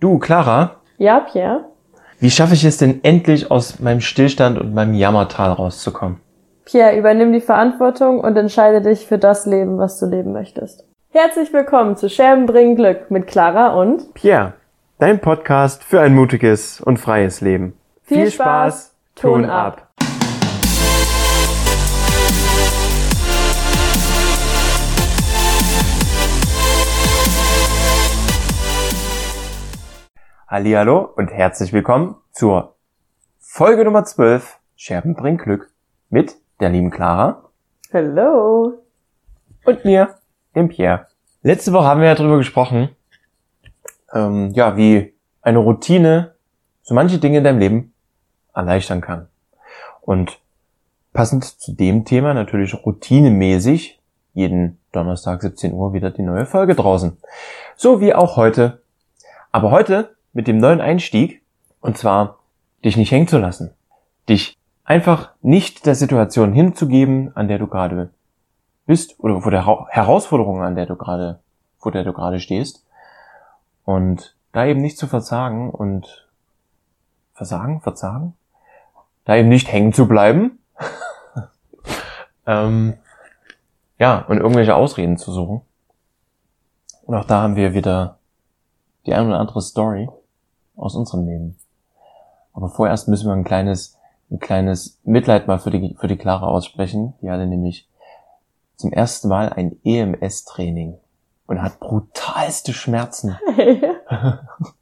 Du, 0.00 0.18
Clara, 0.18 0.76
Ja, 0.96 1.20
Pierre? 1.20 1.66
wie 2.20 2.30
schaffe 2.30 2.54
ich 2.54 2.64
es 2.64 2.78
denn 2.78 3.00
endlich 3.04 3.50
aus 3.50 3.80
meinem 3.80 4.00
Stillstand 4.00 4.58
und 4.58 4.72
meinem 4.74 4.94
Jammertal 4.94 5.52
rauszukommen? 5.52 6.20
Pierre, 6.64 6.96
übernimm 6.96 7.34
die 7.34 7.40
Verantwortung 7.42 8.20
und 8.20 8.34
entscheide 8.36 8.80
dich 8.80 9.06
für 9.06 9.18
das 9.18 9.44
Leben, 9.44 9.76
was 9.78 9.98
du 10.00 10.06
leben 10.06 10.32
möchtest. 10.32 10.86
Herzlich 11.12 11.52
willkommen 11.52 11.96
zu 11.96 12.08
Scherben 12.08 12.46
bringen 12.46 12.76
Glück 12.76 13.10
mit 13.10 13.26
Clara 13.26 13.74
und 13.78 14.14
Pierre, 14.14 14.54
dein 14.98 15.20
Podcast 15.20 15.84
für 15.84 16.00
ein 16.00 16.14
mutiges 16.14 16.80
und 16.80 16.96
freies 16.98 17.42
Leben. 17.42 17.74
Viel 18.04 18.30
Spaß, 18.30 18.94
Ton 19.16 19.44
ab. 19.44 19.89
Hallihallo 30.50 31.08
und 31.14 31.30
herzlich 31.30 31.72
willkommen 31.72 32.16
zur 32.32 32.74
Folge 33.38 33.84
Nummer 33.84 34.04
12 34.04 34.58
Scherben 34.74 35.14
bringen 35.14 35.38
Glück 35.38 35.70
mit 36.08 36.34
der 36.58 36.70
lieben 36.70 36.90
Clara 36.90 37.44
Hello. 37.92 38.82
und 39.64 39.84
mir, 39.84 40.16
dem 40.56 40.68
Pierre. 40.68 41.06
Letzte 41.44 41.72
Woche 41.72 41.84
haben 41.84 42.00
wir 42.00 42.08
ja 42.08 42.16
darüber 42.16 42.38
gesprochen, 42.38 42.88
ähm, 44.12 44.50
ja, 44.50 44.76
wie 44.76 45.14
eine 45.40 45.58
Routine 45.58 46.34
so 46.82 46.96
manche 46.96 47.18
Dinge 47.18 47.38
in 47.38 47.44
deinem 47.44 47.60
Leben 47.60 47.94
erleichtern 48.52 49.02
kann. 49.02 49.28
Und 50.00 50.40
passend 51.12 51.44
zu 51.44 51.76
dem 51.76 52.04
Thema 52.04 52.34
natürlich 52.34 52.74
routinemäßig 52.74 54.00
jeden 54.34 54.80
Donnerstag 54.90 55.42
17 55.42 55.72
Uhr 55.72 55.92
wieder 55.92 56.10
die 56.10 56.22
neue 56.22 56.44
Folge 56.44 56.74
draußen. 56.74 57.16
So 57.76 58.00
wie 58.00 58.12
auch 58.12 58.34
heute. 58.34 58.82
Aber 59.52 59.70
heute 59.70 60.16
mit 60.32 60.46
dem 60.46 60.58
neuen 60.58 60.80
Einstieg, 60.80 61.42
und 61.80 61.98
zwar 61.98 62.38
dich 62.84 62.96
nicht 62.96 63.10
hängen 63.10 63.28
zu 63.28 63.38
lassen. 63.38 63.72
Dich 64.28 64.56
einfach 64.84 65.30
nicht 65.42 65.86
der 65.86 65.94
Situation 65.94 66.52
hinzugeben, 66.52 67.34
an 67.36 67.48
der 67.48 67.58
du 67.58 67.66
gerade 67.66 68.10
bist, 68.86 69.18
oder 69.20 69.40
vor 69.40 69.50
der 69.50 69.66
Herausforderung, 69.88 70.62
an 70.62 70.74
der 70.74 70.86
du 70.86 70.96
gerade, 70.96 71.40
vor 71.78 71.92
der 71.92 72.04
du 72.04 72.12
gerade 72.12 72.40
stehst. 72.40 72.84
Und 73.84 74.36
da 74.52 74.66
eben 74.66 74.80
nicht 74.80 74.98
zu 74.98 75.06
versagen 75.06 75.70
und 75.70 76.28
versagen, 77.34 77.80
verzagen, 77.80 78.34
da 79.24 79.36
eben 79.36 79.48
nicht 79.48 79.70
hängen 79.70 79.92
zu 79.92 80.06
bleiben. 80.06 80.58
ähm, 82.46 82.94
ja, 83.98 84.18
und 84.28 84.38
irgendwelche 84.38 84.74
Ausreden 84.74 85.18
zu 85.18 85.32
suchen. 85.32 85.60
Und 87.02 87.14
auch 87.14 87.24
da 87.24 87.42
haben 87.42 87.56
wir 87.56 87.74
wieder 87.74 88.18
die 89.06 89.14
ein 89.14 89.26
oder 89.26 89.38
andere 89.38 89.62
Story 89.62 90.08
aus 90.76 90.94
unserem 90.94 91.26
Leben. 91.26 91.56
Aber 92.52 92.68
vorerst 92.68 93.08
müssen 93.08 93.28
wir 93.28 93.34
ein 93.34 93.44
kleines, 93.44 93.96
ein 94.30 94.38
kleines 94.38 94.98
Mitleid 95.04 95.46
mal 95.46 95.58
für 95.58 95.70
die, 95.70 95.96
für 95.98 96.08
die 96.08 96.16
Clara 96.16 96.46
aussprechen. 96.46 97.14
Die 97.20 97.30
hatte 97.30 97.46
nämlich 97.46 97.88
zum 98.76 98.92
ersten 98.92 99.28
Mal 99.28 99.50
ein 99.50 99.76
EMS-Training 99.84 100.98
und 101.46 101.62
hat 101.62 101.80
brutalste 101.80 102.72
Schmerzen. 102.72 103.38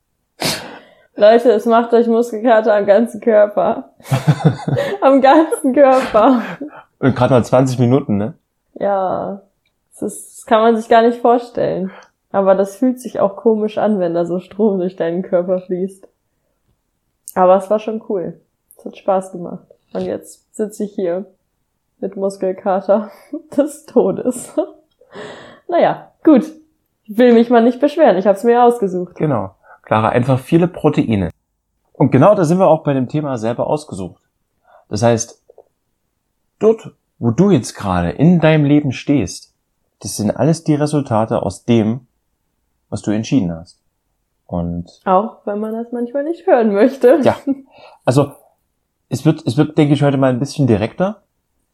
Leute, 1.18 1.50
es 1.50 1.66
macht 1.66 1.92
euch 1.94 2.06
Muskelkater 2.06 2.76
am 2.76 2.86
ganzen 2.86 3.20
Körper. 3.20 3.90
am 5.00 5.20
ganzen 5.20 5.74
Körper. 5.74 6.42
Und 7.00 7.16
gerade 7.16 7.34
mal 7.34 7.44
20 7.44 7.80
Minuten, 7.80 8.18
ne? 8.18 8.34
Ja, 8.74 9.40
das, 9.90 10.02
ist, 10.02 10.38
das 10.38 10.46
kann 10.46 10.60
man 10.60 10.76
sich 10.76 10.88
gar 10.88 11.02
nicht 11.02 11.20
vorstellen. 11.20 11.90
Aber 12.30 12.54
das 12.54 12.76
fühlt 12.76 13.00
sich 13.00 13.20
auch 13.20 13.36
komisch 13.36 13.78
an, 13.78 14.00
wenn 14.00 14.14
da 14.14 14.26
so 14.26 14.38
Strom 14.38 14.78
durch 14.78 14.96
deinen 14.96 15.22
Körper 15.22 15.60
fließt. 15.60 16.08
Aber 17.34 17.56
es 17.56 17.70
war 17.70 17.78
schon 17.78 18.02
cool. 18.08 18.40
Es 18.76 18.84
hat 18.84 18.96
Spaß 18.96 19.32
gemacht. 19.32 19.66
Und 19.92 20.02
jetzt 20.02 20.54
sitze 20.54 20.84
ich 20.84 20.92
hier 20.94 21.26
mit 22.00 22.16
Muskelkater 22.16 23.10
des 23.56 23.86
Todes. 23.86 24.54
naja, 25.68 26.12
gut. 26.24 26.44
Ich 27.04 27.16
will 27.16 27.32
mich 27.32 27.48
mal 27.48 27.62
nicht 27.62 27.80
beschweren. 27.80 28.18
Ich 28.18 28.26
habe 28.26 28.36
es 28.36 28.44
mir 28.44 28.62
ausgesucht. 28.62 29.14
Genau. 29.14 29.54
Clara, 29.82 30.10
einfach 30.10 30.38
viele 30.38 30.68
Proteine. 30.68 31.30
Und 31.94 32.12
genau 32.12 32.34
da 32.34 32.44
sind 32.44 32.58
wir 32.58 32.68
auch 32.68 32.84
bei 32.84 32.92
dem 32.92 33.08
Thema 33.08 33.38
selber 33.38 33.66
ausgesucht. 33.66 34.22
Das 34.90 35.02
heißt, 35.02 35.42
dort, 36.58 36.92
wo 37.18 37.30
du 37.30 37.50
jetzt 37.50 37.74
gerade 37.74 38.10
in 38.10 38.40
deinem 38.40 38.64
Leben 38.64 38.92
stehst, 38.92 39.54
das 40.00 40.16
sind 40.16 40.30
alles 40.30 40.64
die 40.64 40.74
Resultate 40.74 41.42
aus 41.42 41.64
dem, 41.64 42.06
was 42.90 43.02
du 43.02 43.10
entschieden 43.10 43.52
hast. 43.54 43.80
Und 44.46 45.00
Auch 45.04 45.44
wenn 45.44 45.60
man 45.60 45.74
das 45.74 45.92
manchmal 45.92 46.24
nicht 46.24 46.46
hören 46.46 46.72
möchte. 46.72 47.20
ja, 47.22 47.36
also 48.04 48.32
es 49.08 49.24
wird, 49.24 49.46
es 49.46 49.56
wird, 49.56 49.76
denke 49.76 49.94
ich, 49.94 50.02
heute 50.02 50.16
mal 50.16 50.30
ein 50.30 50.38
bisschen 50.38 50.66
direkter, 50.66 51.22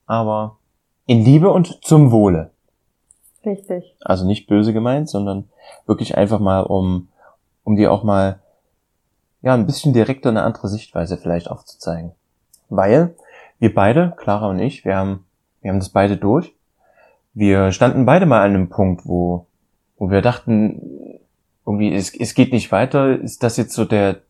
aber 0.06 0.58
in 1.06 1.24
Liebe 1.24 1.50
und 1.50 1.84
zum 1.84 2.10
Wohle. 2.10 2.50
Richtig. 3.44 3.94
Also 4.00 4.26
nicht 4.26 4.46
böse 4.46 4.72
gemeint, 4.72 5.08
sondern 5.08 5.48
wirklich 5.86 6.16
einfach 6.16 6.40
mal, 6.40 6.60
um, 6.60 7.08
um 7.62 7.76
dir 7.76 7.92
auch 7.92 8.02
mal, 8.02 8.40
ja, 9.42 9.54
ein 9.54 9.66
bisschen 9.66 9.92
direkter 9.92 10.30
eine 10.30 10.42
andere 10.42 10.68
Sichtweise 10.68 11.16
vielleicht 11.16 11.50
aufzuzeigen. 11.50 12.12
Weil 12.70 13.14
wir 13.58 13.74
beide, 13.74 14.14
Clara 14.16 14.48
und 14.48 14.58
ich, 14.58 14.84
wir 14.84 14.96
haben, 14.96 15.26
wir 15.60 15.70
haben 15.70 15.78
das 15.78 15.90
beide 15.90 16.16
durch. 16.16 16.54
Wir 17.34 17.72
standen 17.72 18.06
beide 18.06 18.26
mal 18.26 18.40
an 18.40 18.54
einem 18.54 18.68
Punkt, 18.68 19.06
wo, 19.06 19.46
wo 19.96 20.10
wir 20.10 20.22
dachten, 20.22 21.20
irgendwie, 21.66 21.94
es, 21.94 22.14
es 22.14 22.34
geht 22.34 22.52
nicht 22.52 22.72
weiter. 22.72 23.18
Ist 23.18 23.42
das 23.42 23.56
jetzt 23.56 23.74
so 23.74 23.84
der, 23.84 24.20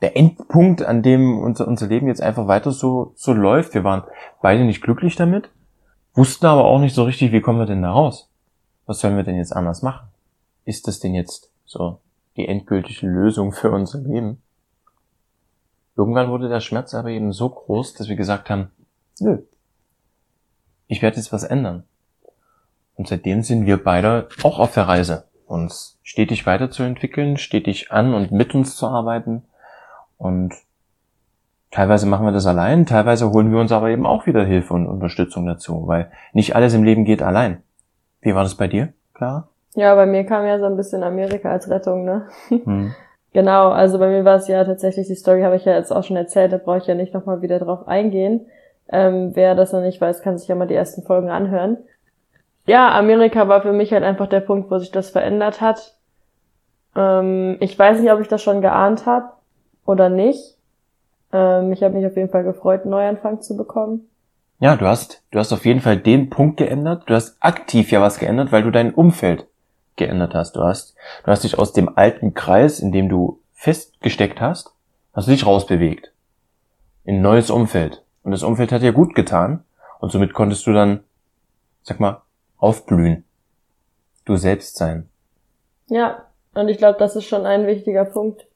der 0.00 0.16
Endpunkt, 0.16 0.82
an 0.82 1.02
dem 1.02 1.38
unser, 1.38 1.66
unser 1.66 1.86
Leben 1.86 2.08
jetzt 2.08 2.22
einfach 2.22 2.46
weiter 2.46 2.70
so, 2.70 3.12
so 3.16 3.32
läuft? 3.32 3.74
Wir 3.74 3.84
waren 3.84 4.04
beide 4.40 4.64
nicht 4.64 4.82
glücklich 4.82 5.16
damit, 5.16 5.50
wussten 6.14 6.46
aber 6.46 6.64
auch 6.64 6.78
nicht 6.78 6.94
so 6.94 7.04
richtig, 7.04 7.32
wie 7.32 7.40
kommen 7.40 7.58
wir 7.58 7.66
denn 7.66 7.82
da 7.82 7.92
raus? 7.92 8.30
Was 8.86 9.00
sollen 9.00 9.16
wir 9.16 9.24
denn 9.24 9.36
jetzt 9.36 9.54
anders 9.54 9.82
machen? 9.82 10.08
Ist 10.64 10.86
das 10.86 11.00
denn 11.00 11.14
jetzt 11.14 11.50
so 11.64 12.00
die 12.36 12.46
endgültige 12.46 13.06
Lösung 13.06 13.52
für 13.52 13.70
unser 13.70 13.98
Leben? 13.98 14.40
Irgendwann 15.96 16.30
wurde 16.30 16.48
der 16.48 16.60
Schmerz 16.60 16.94
aber 16.94 17.08
eben 17.08 17.32
so 17.32 17.48
groß, 17.48 17.94
dass 17.94 18.08
wir 18.08 18.16
gesagt 18.16 18.50
haben, 18.50 18.70
nö, 19.18 19.38
ich 20.86 21.02
werde 21.02 21.16
jetzt 21.16 21.32
was 21.32 21.42
ändern. 21.42 21.84
Und 22.98 23.06
seitdem 23.06 23.42
sind 23.42 23.64
wir 23.64 23.82
beide 23.82 24.28
auch 24.42 24.58
auf 24.58 24.74
der 24.74 24.88
Reise, 24.88 25.24
uns 25.46 25.98
stetig 26.02 26.46
weiterzuentwickeln, 26.46 27.36
stetig 27.36 27.92
an 27.92 28.12
und 28.12 28.32
mit 28.32 28.54
uns 28.56 28.76
zu 28.76 28.88
arbeiten. 28.88 29.44
Und 30.18 30.52
teilweise 31.70 32.06
machen 32.06 32.26
wir 32.26 32.32
das 32.32 32.46
allein, 32.46 32.86
teilweise 32.86 33.30
holen 33.30 33.52
wir 33.52 33.60
uns 33.60 33.70
aber 33.70 33.88
eben 33.90 34.04
auch 34.04 34.26
wieder 34.26 34.44
Hilfe 34.44 34.74
und 34.74 34.88
Unterstützung 34.88 35.46
dazu, 35.46 35.86
weil 35.86 36.10
nicht 36.32 36.56
alles 36.56 36.74
im 36.74 36.82
Leben 36.82 37.04
geht 37.04 37.22
allein. 37.22 37.62
Wie 38.20 38.34
war 38.34 38.42
das 38.42 38.56
bei 38.56 38.66
dir, 38.66 38.92
Clara? 39.14 39.48
Ja, 39.74 39.94
bei 39.94 40.06
mir 40.06 40.24
kam 40.24 40.44
ja 40.44 40.58
so 40.58 40.64
ein 40.64 40.76
bisschen 40.76 41.04
Amerika 41.04 41.52
als 41.52 41.70
Rettung, 41.70 42.04
ne? 42.04 42.26
Hm. 42.48 42.94
Genau, 43.34 43.68
also 43.68 43.98
bei 43.98 44.08
mir 44.08 44.24
war 44.24 44.36
es 44.36 44.48
ja 44.48 44.64
tatsächlich, 44.64 45.06
die 45.06 45.14
Story 45.14 45.42
habe 45.42 45.54
ich 45.54 45.66
ja 45.66 45.74
jetzt 45.74 45.92
auch 45.92 46.02
schon 46.02 46.16
erzählt, 46.16 46.50
da 46.50 46.56
brauche 46.56 46.78
ich 46.78 46.86
ja 46.86 46.94
nicht 46.94 47.12
nochmal 47.12 47.42
wieder 47.42 47.58
drauf 47.58 47.86
eingehen. 47.86 48.46
Ähm, 48.90 49.32
wer 49.34 49.54
das 49.54 49.72
noch 49.72 49.82
nicht 49.82 50.00
weiß, 50.00 50.22
kann 50.22 50.38
sich 50.38 50.48
ja 50.48 50.54
mal 50.54 50.66
die 50.66 50.74
ersten 50.74 51.02
Folgen 51.02 51.28
anhören. 51.28 51.76
Ja, 52.68 52.94
Amerika 52.94 53.48
war 53.48 53.62
für 53.62 53.72
mich 53.72 53.94
halt 53.94 54.04
einfach 54.04 54.26
der 54.26 54.40
Punkt, 54.40 54.70
wo 54.70 54.78
sich 54.78 54.90
das 54.90 55.08
verändert 55.08 55.62
hat. 55.62 55.94
Ähm, 56.94 57.56
ich 57.60 57.78
weiß 57.78 57.98
nicht, 57.98 58.12
ob 58.12 58.20
ich 58.20 58.28
das 58.28 58.42
schon 58.42 58.60
geahnt 58.60 59.06
habe 59.06 59.30
oder 59.86 60.10
nicht. 60.10 60.58
Ähm, 61.32 61.72
ich 61.72 61.82
habe 61.82 61.94
mich 61.94 62.04
auf 62.04 62.14
jeden 62.14 62.28
Fall 62.28 62.44
gefreut, 62.44 62.82
einen 62.82 62.90
Neuanfang 62.90 63.40
zu 63.40 63.56
bekommen. 63.56 64.10
Ja, 64.60 64.76
du 64.76 64.86
hast, 64.86 65.22
du 65.30 65.38
hast 65.38 65.50
auf 65.54 65.64
jeden 65.64 65.80
Fall 65.80 65.96
den 65.96 66.28
Punkt 66.28 66.58
geändert. 66.58 67.04
Du 67.06 67.14
hast 67.14 67.38
aktiv 67.40 67.90
ja 67.90 68.02
was 68.02 68.18
geändert, 68.18 68.52
weil 68.52 68.64
du 68.64 68.70
dein 68.70 68.92
Umfeld 68.92 69.46
geändert 69.96 70.34
hast. 70.34 70.54
Du 70.54 70.60
hast, 70.60 70.94
du 71.24 71.30
hast 71.30 71.44
dich 71.44 71.58
aus 71.58 71.72
dem 71.72 71.96
alten 71.96 72.34
Kreis, 72.34 72.80
in 72.80 72.92
dem 72.92 73.08
du 73.08 73.40
festgesteckt 73.54 74.42
hast, 74.42 74.74
hast 75.14 75.26
du 75.26 75.32
dich 75.32 75.46
rausbewegt. 75.46 76.12
In 77.04 77.16
ein 77.16 77.22
neues 77.22 77.48
Umfeld. 77.48 78.02
Und 78.24 78.32
das 78.32 78.42
Umfeld 78.42 78.72
hat 78.72 78.82
dir 78.82 78.92
gut 78.92 79.14
getan. 79.14 79.64
Und 80.00 80.12
somit 80.12 80.34
konntest 80.34 80.66
du 80.66 80.74
dann, 80.74 81.00
sag 81.82 81.98
mal, 81.98 82.20
aufblühen. 82.58 83.24
Du 84.24 84.36
selbst 84.36 84.76
sein. 84.76 85.08
Ja, 85.88 86.22
und 86.54 86.68
ich 86.68 86.78
glaube, 86.78 86.98
das 86.98 87.16
ist 87.16 87.24
schon 87.24 87.46
ein 87.46 87.66
wichtiger 87.66 88.04
Punkt, 88.04 88.46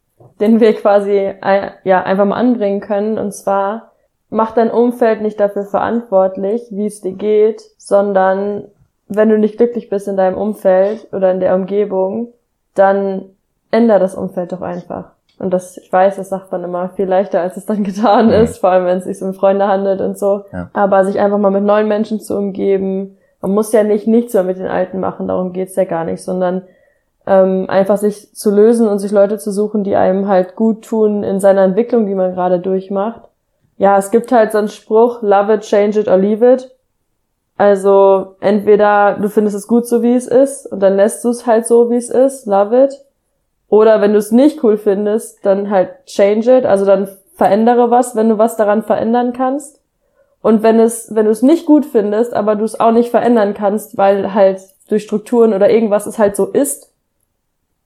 den 0.41 0.61
wir 0.61 0.75
quasi 0.75 1.17
äh, 1.17 1.71
ja 1.85 2.03
einfach 2.03 2.25
mal 2.25 2.37
anbringen 2.37 2.81
können. 2.81 3.19
Und 3.19 3.33
zwar 3.33 3.93
mach 4.29 4.53
dein 4.53 4.71
Umfeld 4.71 5.23
nicht 5.23 5.41
dafür 5.41 5.65
verantwortlich, 5.65 6.63
wie 6.71 6.87
es 6.87 7.01
dir 7.01 7.13
geht, 7.13 7.63
sondern 7.79 8.65
wenn 9.09 9.29
du 9.29 9.39
nicht 9.39 9.57
glücklich 9.59 9.89
bist 9.89 10.09
in 10.09 10.17
deinem 10.17 10.37
Umfeld 10.37 11.07
oder 11.13 11.31
in 11.33 11.41
der 11.41 11.55
Umgebung, 11.55 12.33
dann 12.75 13.27
änder 13.71 13.99
das 13.99 14.15
Umfeld 14.15 14.53
doch 14.53 14.63
einfach. 14.63 15.13
Und 15.39 15.51
das, 15.51 15.77
ich 15.77 15.93
weiß, 15.93 16.17
das 16.17 16.29
sagt 16.29 16.53
man 16.53 16.63
immer 16.65 16.91
viel 16.91 17.07
leichter, 17.07 17.41
als 17.41 17.57
es 17.57 17.67
dann 17.67 17.83
getan 17.85 18.27
Mhm. 18.27 18.33
ist, 18.33 18.59
vor 18.59 18.71
allem 18.71 18.87
wenn 18.87 18.99
es 18.99 19.05
sich 19.05 19.23
um 19.23 19.35
Freunde 19.35 19.67
handelt 19.69 20.01
und 20.01 20.19
so. 20.19 20.45
Ja. 20.53 20.71
Aber 20.73 21.05
sich 21.05 21.19
einfach 21.21 21.39
mal 21.39 21.51
mit 21.51 21.65
neuen 21.65 21.89
Menschen 21.89 22.21
zu 22.21 22.37
umgeben, 22.37 23.17
man 23.43 23.53
muss 23.53 23.73
ja 23.73 23.83
nicht 23.83 24.07
nichts 24.07 24.33
mehr 24.33 24.45
mit 24.45 24.59
den 24.59 24.69
Alten 24.69 25.01
machen, 25.01 25.29
darum 25.29 25.53
geht's 25.53 25.77
ja 25.77 25.85
gar 25.85 26.05
nicht, 26.05 26.23
sondern 26.23 26.63
ähm, 27.27 27.67
einfach 27.69 27.99
sich 27.99 28.35
zu 28.35 28.51
lösen 28.51 28.89
und 28.89 28.99
sich 28.99 29.13
Leute 29.13 29.39
zu 29.39 29.53
suchen, 29.53 29.85
die 29.85 29.97
einem 29.97 30.29
halt 30.29 30.57
gut 30.57 30.85
tun 30.85 31.23
in 31.23 31.41
seiner 31.41 31.63
Entwicklung, 31.63 32.07
die 32.07 32.15
man 32.15 32.35
gerade 32.35 32.61
durchmacht. 32.61 33.23
Ja, 33.77 33.99
es 33.99 34.11
gibt 34.11 34.33
halt 34.33 34.53
so 34.53 34.59
einen 34.59 34.69
Spruch, 34.69 35.23
love 35.23 35.55
it, 35.55 35.63
change 35.63 36.01
it 36.01 36.09
or 36.09 36.17
leave 36.17 36.53
it. 36.53 36.71
Also 37.57 38.37
entweder 38.41 39.19
du 39.21 39.29
findest 39.29 39.57
es 39.57 39.67
gut 39.67 39.87
so, 39.87 40.03
wie 40.03 40.15
es 40.15 40.27
ist, 40.27 40.67
und 40.67 40.81
dann 40.81 40.97
lässt 40.97 41.25
du 41.25 41.31
es 41.31 41.47
halt 41.47 41.67
so, 41.67 41.91
wie 41.91 41.97
es 41.97 42.11
ist, 42.11 42.47
love 42.47 42.85
it. 42.85 42.95
Oder 43.69 44.01
wenn 44.01 44.13
du 44.13 44.19
es 44.19 44.33
nicht 44.33 44.63
cool 44.63 44.77
findest, 44.77 45.45
dann 45.45 45.71
halt 45.71 46.07
change 46.07 46.59
it, 46.59 46.67
also 46.67 46.85
dann 46.85 47.09
verändere 47.35 47.91
was, 47.91 48.15
wenn 48.15 48.29
du 48.29 48.39
was 48.39 48.57
daran 48.57 48.83
verändern 48.83 49.33
kannst. 49.33 49.82
Und 50.43 50.65
wenn 50.65 50.81
es, 50.81 51.15
wenn 51.15 51.27
du 51.27 51.31
es 51.31 51.43
nicht 51.43 51.67
gut 51.67 51.87
findest, 51.87 52.35
aber 52.35 52.57
du 52.57 52.65
es 52.65 52.79
auch 52.79 52.91
nicht 52.91 53.11
verändern 53.11 53.55
kannst, 53.55 53.97
weil 53.97 54.35
halt 54.35 54.61
durch 54.89 55.05
Strukturen 55.05 55.55
oder 55.55 55.71
irgendwas 55.71 56.07
es 56.07 56.19
halt 56.19 56.37
so 56.37 56.47
ist, 56.47 56.93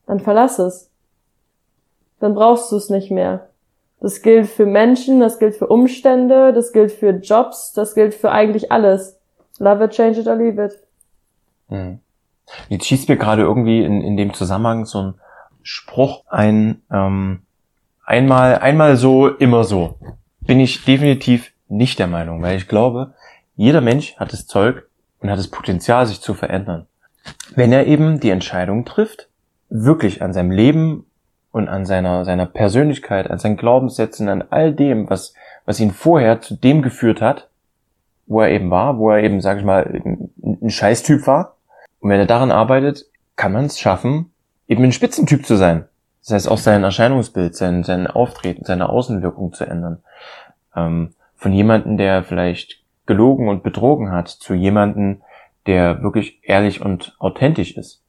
dann 0.06 0.20
verlass 0.20 0.58
es. 0.58 0.90
Dann 2.18 2.34
brauchst 2.34 2.72
du 2.72 2.76
es 2.76 2.88
nicht 2.88 3.10
mehr. 3.10 3.50
Das 4.00 4.22
gilt 4.22 4.48
für 4.48 4.66
Menschen, 4.66 5.20
das 5.20 5.38
gilt 5.38 5.56
für 5.56 5.66
Umstände, 5.66 6.52
das 6.52 6.72
gilt 6.72 6.92
für 6.92 7.10
Jobs, 7.10 7.72
das 7.74 7.94
gilt 7.94 8.14
für 8.14 8.30
eigentlich 8.30 8.72
alles. 8.72 9.18
Love 9.58 9.84
it, 9.84 9.90
change 9.90 10.20
it 10.20 10.26
or 10.26 10.36
leave 10.36 10.62
it. 10.62 10.78
Hm. 11.68 12.00
Jetzt 12.68 12.86
schießt 12.86 13.08
mir 13.08 13.16
gerade 13.16 13.42
irgendwie 13.42 13.82
in, 13.82 14.00
in 14.00 14.16
dem 14.16 14.32
Zusammenhang 14.32 14.86
so 14.86 15.02
ein 15.02 15.14
Spruch 15.62 16.24
ein, 16.28 16.82
ähm, 16.92 17.42
einmal, 18.04 18.58
einmal 18.58 18.96
so, 18.96 19.28
immer 19.28 19.64
so. 19.64 19.96
Bin 20.40 20.60
ich 20.60 20.84
definitiv 20.84 21.52
nicht 21.68 21.98
der 21.98 22.06
Meinung, 22.06 22.42
weil 22.42 22.56
ich 22.56 22.68
glaube, 22.68 23.14
jeder 23.56 23.80
Mensch 23.80 24.16
hat 24.16 24.32
das 24.32 24.46
Zeug 24.46 24.86
und 25.20 25.30
hat 25.30 25.38
das 25.38 25.48
Potenzial, 25.48 26.06
sich 26.06 26.20
zu 26.20 26.34
verändern. 26.34 26.86
Wenn 27.54 27.72
er 27.72 27.86
eben 27.86 28.20
die 28.20 28.30
Entscheidung 28.30 28.84
trifft, 28.84 29.28
wirklich 29.68 30.22
an 30.22 30.32
seinem 30.32 30.50
Leben 30.50 31.06
und 31.50 31.68
an 31.68 31.86
seiner, 31.86 32.24
seiner 32.24 32.46
Persönlichkeit, 32.46 33.30
an 33.30 33.38
seinen 33.38 33.56
Glaubenssätzen, 33.56 34.28
an 34.28 34.44
all 34.50 34.72
dem, 34.72 35.08
was, 35.08 35.34
was 35.64 35.80
ihn 35.80 35.90
vorher 35.90 36.40
zu 36.40 36.54
dem 36.54 36.82
geführt 36.82 37.20
hat, 37.20 37.48
wo 38.26 38.40
er 38.40 38.50
eben 38.50 38.70
war, 38.70 38.98
wo 38.98 39.10
er 39.10 39.22
eben, 39.22 39.40
sag 39.40 39.58
ich 39.58 39.64
mal, 39.64 40.02
ein, 40.42 40.70
Scheißtyp 40.70 41.26
war. 41.26 41.56
Und 42.00 42.10
wenn 42.10 42.20
er 42.20 42.26
daran 42.26 42.50
arbeitet, 42.50 43.06
kann 43.36 43.52
man 43.52 43.66
es 43.66 43.78
schaffen, 43.78 44.32
eben 44.68 44.84
ein 44.84 44.92
Spitzentyp 44.92 45.46
zu 45.46 45.56
sein. 45.56 45.86
Das 46.22 46.34
heißt, 46.34 46.48
auch 46.48 46.58
sein 46.58 46.82
Erscheinungsbild, 46.82 47.54
sein, 47.54 47.84
sein 47.84 48.06
Auftreten, 48.06 48.64
seine 48.64 48.88
Außenwirkung 48.88 49.52
zu 49.52 49.64
ändern. 49.64 50.02
Ähm, 50.74 51.14
von 51.36 51.52
jemanden, 51.52 51.96
der 51.96 52.24
vielleicht 52.24 52.82
gelogen 53.06 53.48
und 53.48 53.62
betrogen 53.62 54.10
hat, 54.10 54.28
zu 54.28 54.54
jemanden, 54.54 55.22
der 55.66 56.02
wirklich 56.02 56.40
ehrlich 56.42 56.80
und 56.84 57.16
authentisch 57.18 57.76
ist. 57.76 58.02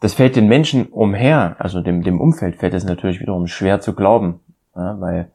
Das 0.00 0.14
fällt 0.14 0.36
den 0.36 0.48
Menschen 0.48 0.86
umher, 0.86 1.56
also 1.58 1.80
dem, 1.80 2.02
dem 2.02 2.20
Umfeld 2.20 2.56
fällt 2.56 2.74
es 2.74 2.84
natürlich 2.84 3.20
wiederum 3.20 3.46
schwer 3.46 3.80
zu 3.80 3.94
glauben, 3.94 4.40
ja, 4.74 5.00
weil 5.00 5.30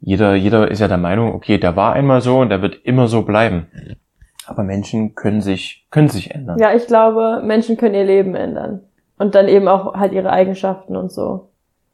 jeder, 0.00 0.34
jeder 0.34 0.70
ist 0.70 0.80
ja 0.80 0.88
der 0.88 0.98
Meinung, 0.98 1.34
okay, 1.34 1.58
der 1.58 1.74
war 1.74 1.94
einmal 1.94 2.20
so 2.20 2.38
und 2.38 2.50
der 2.50 2.62
wird 2.62 2.84
immer 2.84 3.08
so 3.08 3.22
bleiben. 3.22 3.66
Aber 4.46 4.62
Menschen 4.62 5.14
können 5.14 5.40
sich, 5.40 5.86
können 5.90 6.08
sich 6.08 6.30
ändern. 6.30 6.58
Ja, 6.58 6.74
ich 6.74 6.86
glaube, 6.86 7.42
Menschen 7.44 7.76
können 7.76 7.94
ihr 7.94 8.04
Leben 8.04 8.34
ändern. 8.34 8.82
Und 9.18 9.34
dann 9.34 9.48
eben 9.48 9.68
auch 9.68 9.94
halt 9.94 10.12
ihre 10.12 10.30
Eigenschaften 10.30 10.96
und 10.96 11.10
so. 11.10 11.50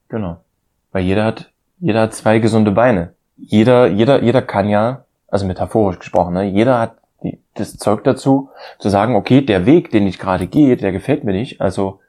Genau. 0.09 0.37
Weil 0.93 1.05
jeder 1.05 1.25
hat, 1.25 1.51
jeder 1.79 2.03
hat 2.03 2.15
zwei 2.15 2.39
gesunde 2.39 2.71
Beine. 2.71 3.15
Jeder, 3.37 3.87
jeder, 3.87 4.23
jeder 4.23 4.43
kann 4.43 4.69
ja, 4.69 5.05
also 5.29 5.47
metaphorisch 5.47 5.99
gesprochen, 5.99 6.35
ne, 6.35 6.45
jeder 6.45 6.79
hat 6.79 6.97
die, 7.23 7.41
das 7.55 7.77
Zeug 7.77 8.05
dazu, 8.05 8.51
zu 8.79 8.89
sagen, 8.89 9.17
okay, 9.17 9.41
der 9.41 9.67
Weg, 9.67 9.91
den 9.91 10.07
ich 10.07 10.19
gerade 10.19 10.47
gehe, 10.47 10.77
der 10.77 10.93
gefällt 10.93 11.25
mir 11.25 11.33
nicht, 11.33 11.61
also 11.61 12.01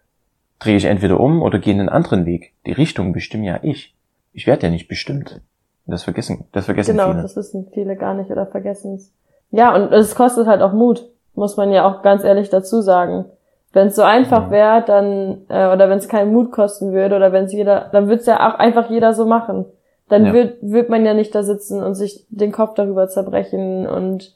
drehe 0.60 0.78
ich 0.78 0.86
entweder 0.86 1.20
um 1.20 1.42
oder 1.42 1.60
gehe 1.60 1.74
einen 1.74 1.90
anderen 1.90 2.26
Weg. 2.26 2.54
Die 2.66 2.72
Richtung 2.72 3.14
bestimme 3.14 3.46
ja 3.46 3.60
ich. 3.62 3.96
Ich 4.34 4.48
werde 4.48 4.68
ja 4.68 4.72
nicht 4.72 4.88
bestimmt. 4.88 5.42
Das 5.86 6.04
vergessen, 6.04 6.46
das 6.52 6.66
vergessen 6.66 6.92
genau, 6.92 7.04
viele. 7.06 7.16
Genau, 7.16 7.24
das 7.24 7.36
wissen 7.36 7.68
viele 7.72 7.96
gar 7.96 8.16
nicht 8.16 8.32
oder 8.32 8.48
vergessen 8.48 8.96
es. 8.96 9.14
Ja, 9.52 9.76
und 9.76 9.94
es 9.94 10.16
kostet 10.16 10.48
halt 10.48 10.62
auch 10.62 10.74
Mut, 10.74 11.08
muss 11.36 11.58
man 11.58 11.72
ja 11.72 11.86
auch 11.86 12.02
ganz 12.02 12.24
ehrlich 12.24 12.50
dazu 12.50 12.82
sagen. 12.82 13.26
Wenn 13.72 13.88
es 13.88 13.96
so 13.96 14.02
einfach 14.02 14.50
wäre, 14.50 14.84
dann 14.86 15.46
äh, 15.50 15.72
oder 15.72 15.90
wenn 15.90 15.98
es 15.98 16.08
keinen 16.08 16.34
Mut 16.34 16.52
kosten 16.52 16.94
würde 16.94 17.16
oder 17.16 17.32
wenn 17.32 17.46
es 17.46 17.54
jeder, 17.54 17.90
dann 17.92 18.08
würde 18.08 18.22
es 18.22 18.26
ja 18.26 18.50
auch 18.50 18.58
einfach 18.58 18.90
jeder 18.90 19.14
so 19.14 19.26
machen. 19.26 19.66
Dann 20.10 20.28
ja. 20.28 20.34
wird 20.34 20.58
wird 20.62 20.90
man 20.90 21.06
ja 21.06 21.14
nicht 21.14 21.34
da 21.34 21.44
sitzen 21.44 21.82
und 21.84 21.96
sich 21.96 22.26
den 22.30 22.52
Kopf 22.52 22.76
darüber 22.76 23.08
zerbrechen 23.08 23.88
und 23.88 24.36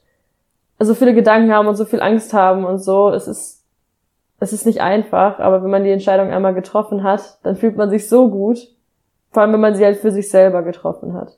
so 0.80 0.96
viele 0.96 1.14
Gedanken 1.14 1.54
haben 1.54 1.68
und 1.68 1.76
so 1.76 1.86
viel 1.86 2.02
Angst 2.02 2.34
haben 2.34 2.66
und 2.66 2.80
so. 2.80 3.10
Es 3.10 3.28
ist 3.28 3.64
es 4.40 4.54
ist 4.54 4.66
nicht 4.66 4.82
einfach, 4.82 5.40
aber 5.40 5.64
wenn 5.64 5.70
man 5.70 5.84
die 5.84 5.92
Entscheidung 5.92 6.32
einmal 6.32 6.54
getroffen 6.54 7.04
hat, 7.04 7.40
dann 7.44 7.58
fühlt 7.58 7.76
man 7.76 7.90
sich 7.90 8.08
so 8.08 8.30
gut. 8.30 8.70
Vor 9.32 9.44
allem, 9.44 9.54
wenn 9.54 9.60
man 9.60 9.76
sie 9.76 9.86
halt 9.86 9.98
für 9.98 10.12
sich 10.12 10.30
selber 10.30 10.64
getroffen 10.64 11.14
hat. 11.14 11.38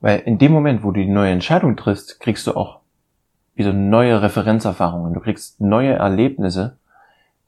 Weil 0.00 0.20
in 0.20 0.38
dem 0.38 0.52
Moment, 0.52 0.82
wo 0.82 0.92
du 0.92 1.00
die 1.00 1.08
neue 1.08 1.32
Entscheidung 1.32 1.76
triffst, 1.76 2.20
kriegst 2.20 2.46
du 2.46 2.56
auch 2.56 2.80
wieder 3.54 3.72
neue 3.72 4.22
Referenzerfahrungen. 4.22 5.12
Du 5.12 5.20
kriegst 5.20 5.60
neue 5.60 5.92
Erlebnisse, 5.92 6.78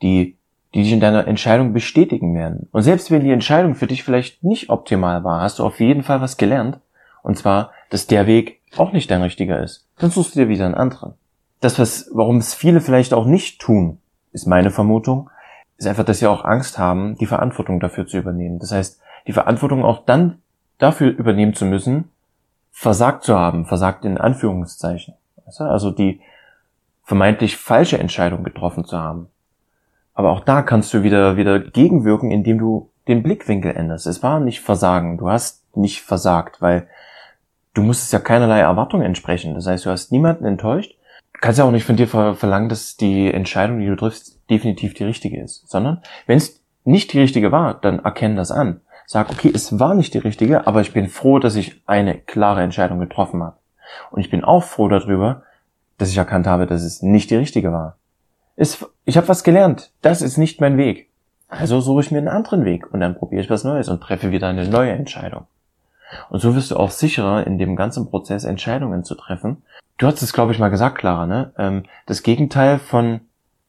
die, 0.02 0.36
die 0.74 0.82
dich 0.82 0.92
in 0.92 1.00
deiner 1.00 1.26
Entscheidung 1.26 1.72
bestätigen 1.72 2.34
werden. 2.34 2.68
Und 2.72 2.82
selbst 2.82 3.10
wenn 3.10 3.24
die 3.24 3.30
Entscheidung 3.30 3.74
für 3.74 3.86
dich 3.86 4.04
vielleicht 4.04 4.42
nicht 4.42 4.70
optimal 4.70 5.22
war, 5.24 5.42
hast 5.42 5.58
du 5.58 5.64
auf 5.64 5.80
jeden 5.80 6.02
Fall 6.02 6.20
was 6.20 6.36
gelernt. 6.36 6.78
Und 7.22 7.38
zwar, 7.38 7.72
dass 7.90 8.06
der 8.06 8.26
Weg 8.26 8.60
auch 8.76 8.92
nicht 8.92 9.10
dein 9.10 9.22
richtiger 9.22 9.62
ist. 9.62 9.86
Dann 9.98 10.10
suchst 10.10 10.34
du 10.34 10.40
dir 10.40 10.48
wieder 10.48 10.64
einen 10.64 10.74
anderen. 10.74 11.14
Das, 11.60 11.78
was, 11.78 12.10
warum 12.12 12.38
es 12.38 12.54
viele 12.54 12.80
vielleicht 12.80 13.14
auch 13.14 13.26
nicht 13.26 13.60
tun, 13.60 13.98
ist 14.32 14.46
meine 14.46 14.70
Vermutung, 14.70 15.30
ist 15.76 15.86
einfach, 15.86 16.04
dass 16.04 16.18
sie 16.18 16.26
auch 16.26 16.44
Angst 16.44 16.78
haben, 16.78 17.16
die 17.18 17.26
Verantwortung 17.26 17.78
dafür 17.80 18.06
zu 18.06 18.16
übernehmen. 18.18 18.58
Das 18.58 18.72
heißt, 18.72 19.00
die 19.26 19.32
Verantwortung 19.32 19.84
auch 19.84 20.04
dann 20.04 20.38
dafür 20.78 21.10
übernehmen 21.10 21.54
zu 21.54 21.64
müssen, 21.64 22.10
versagt 22.72 23.24
zu 23.24 23.38
haben, 23.38 23.66
versagt 23.66 24.04
in 24.04 24.18
Anführungszeichen. 24.18 25.14
Also 25.58 25.90
die 25.90 26.20
vermeintlich 27.04 27.56
falsche 27.56 27.98
Entscheidung 27.98 28.42
getroffen 28.42 28.84
zu 28.84 28.98
haben. 28.98 29.28
Aber 30.14 30.30
auch 30.30 30.40
da 30.40 30.62
kannst 30.62 30.92
du 30.92 31.02
wieder, 31.02 31.36
wieder 31.36 31.58
gegenwirken, 31.58 32.30
indem 32.30 32.58
du 32.58 32.90
den 33.08 33.22
Blickwinkel 33.22 33.74
änderst. 33.74 34.06
Es 34.06 34.22
war 34.22 34.40
nicht 34.40 34.60
Versagen. 34.60 35.18
Du 35.18 35.28
hast 35.28 35.76
nicht 35.76 36.02
versagt, 36.02 36.60
weil 36.60 36.86
du 37.74 37.82
musstest 37.82 38.12
ja 38.12 38.18
keinerlei 38.18 38.60
Erwartungen 38.60 39.04
entsprechen. 39.04 39.54
Das 39.54 39.66
heißt, 39.66 39.86
du 39.86 39.90
hast 39.90 40.12
niemanden 40.12 40.44
enttäuscht. 40.44 40.96
Du 41.32 41.40
kannst 41.40 41.58
ja 41.58 41.64
auch 41.64 41.70
nicht 41.70 41.84
von 41.84 41.96
dir 41.96 42.06
verlangen, 42.06 42.68
dass 42.68 42.96
die 42.96 43.32
Entscheidung, 43.32 43.80
die 43.80 43.86
du 43.86 43.96
triffst, 43.96 44.38
definitiv 44.50 44.94
die 44.94 45.04
richtige 45.04 45.42
ist. 45.42 45.68
Sondern, 45.68 46.02
wenn 46.26 46.38
es 46.38 46.62
nicht 46.84 47.12
die 47.12 47.20
richtige 47.20 47.50
war, 47.50 47.74
dann 47.74 48.00
erkenn 48.00 48.36
das 48.36 48.50
an. 48.50 48.80
Sag, 49.06 49.30
okay, 49.30 49.50
es 49.52 49.78
war 49.80 49.94
nicht 49.94 50.14
die 50.14 50.18
richtige, 50.18 50.66
aber 50.66 50.80
ich 50.80 50.92
bin 50.92 51.08
froh, 51.08 51.38
dass 51.38 51.56
ich 51.56 51.82
eine 51.86 52.18
klare 52.18 52.62
Entscheidung 52.62 53.00
getroffen 53.00 53.42
habe. 53.42 53.56
Und 54.10 54.20
ich 54.20 54.30
bin 54.30 54.44
auch 54.44 54.62
froh 54.62 54.88
darüber, 54.88 55.42
dass 55.98 56.10
ich 56.10 56.18
erkannt 56.18 56.46
habe, 56.46 56.66
dass 56.66 56.82
es 56.82 57.02
nicht 57.02 57.30
die 57.30 57.36
richtige 57.36 57.72
war. 57.72 57.96
Es, 58.56 58.84
ich 59.04 59.16
habe 59.16 59.28
was 59.28 59.44
gelernt. 59.44 59.90
Das 60.02 60.22
ist 60.22 60.36
nicht 60.36 60.60
mein 60.60 60.76
Weg. 60.76 61.08
Also 61.48 61.80
suche 61.80 62.00
ich 62.00 62.10
mir 62.10 62.18
einen 62.18 62.28
anderen 62.28 62.64
Weg 62.64 62.92
und 62.92 63.00
dann 63.00 63.16
probiere 63.16 63.42
ich 63.42 63.50
was 63.50 63.64
Neues 63.64 63.88
und 63.88 64.00
treffe 64.00 64.30
wieder 64.30 64.48
eine 64.48 64.68
neue 64.68 64.92
Entscheidung. 64.92 65.46
Und 66.30 66.40
so 66.40 66.54
wirst 66.54 66.70
du 66.70 66.76
auch 66.76 66.90
sicherer 66.90 67.46
in 67.46 67.58
dem 67.58 67.76
ganzen 67.76 68.08
Prozess 68.08 68.44
Entscheidungen 68.44 69.04
zu 69.04 69.14
treffen. 69.14 69.62
Du 69.98 70.06
hast 70.06 70.22
es, 70.22 70.32
glaube 70.32 70.52
ich, 70.52 70.58
mal 70.58 70.68
gesagt, 70.68 70.98
Clara, 70.98 71.26
ne? 71.26 71.52
Ähm, 71.58 71.84
das 72.06 72.22
Gegenteil 72.22 72.78
von 72.78 73.20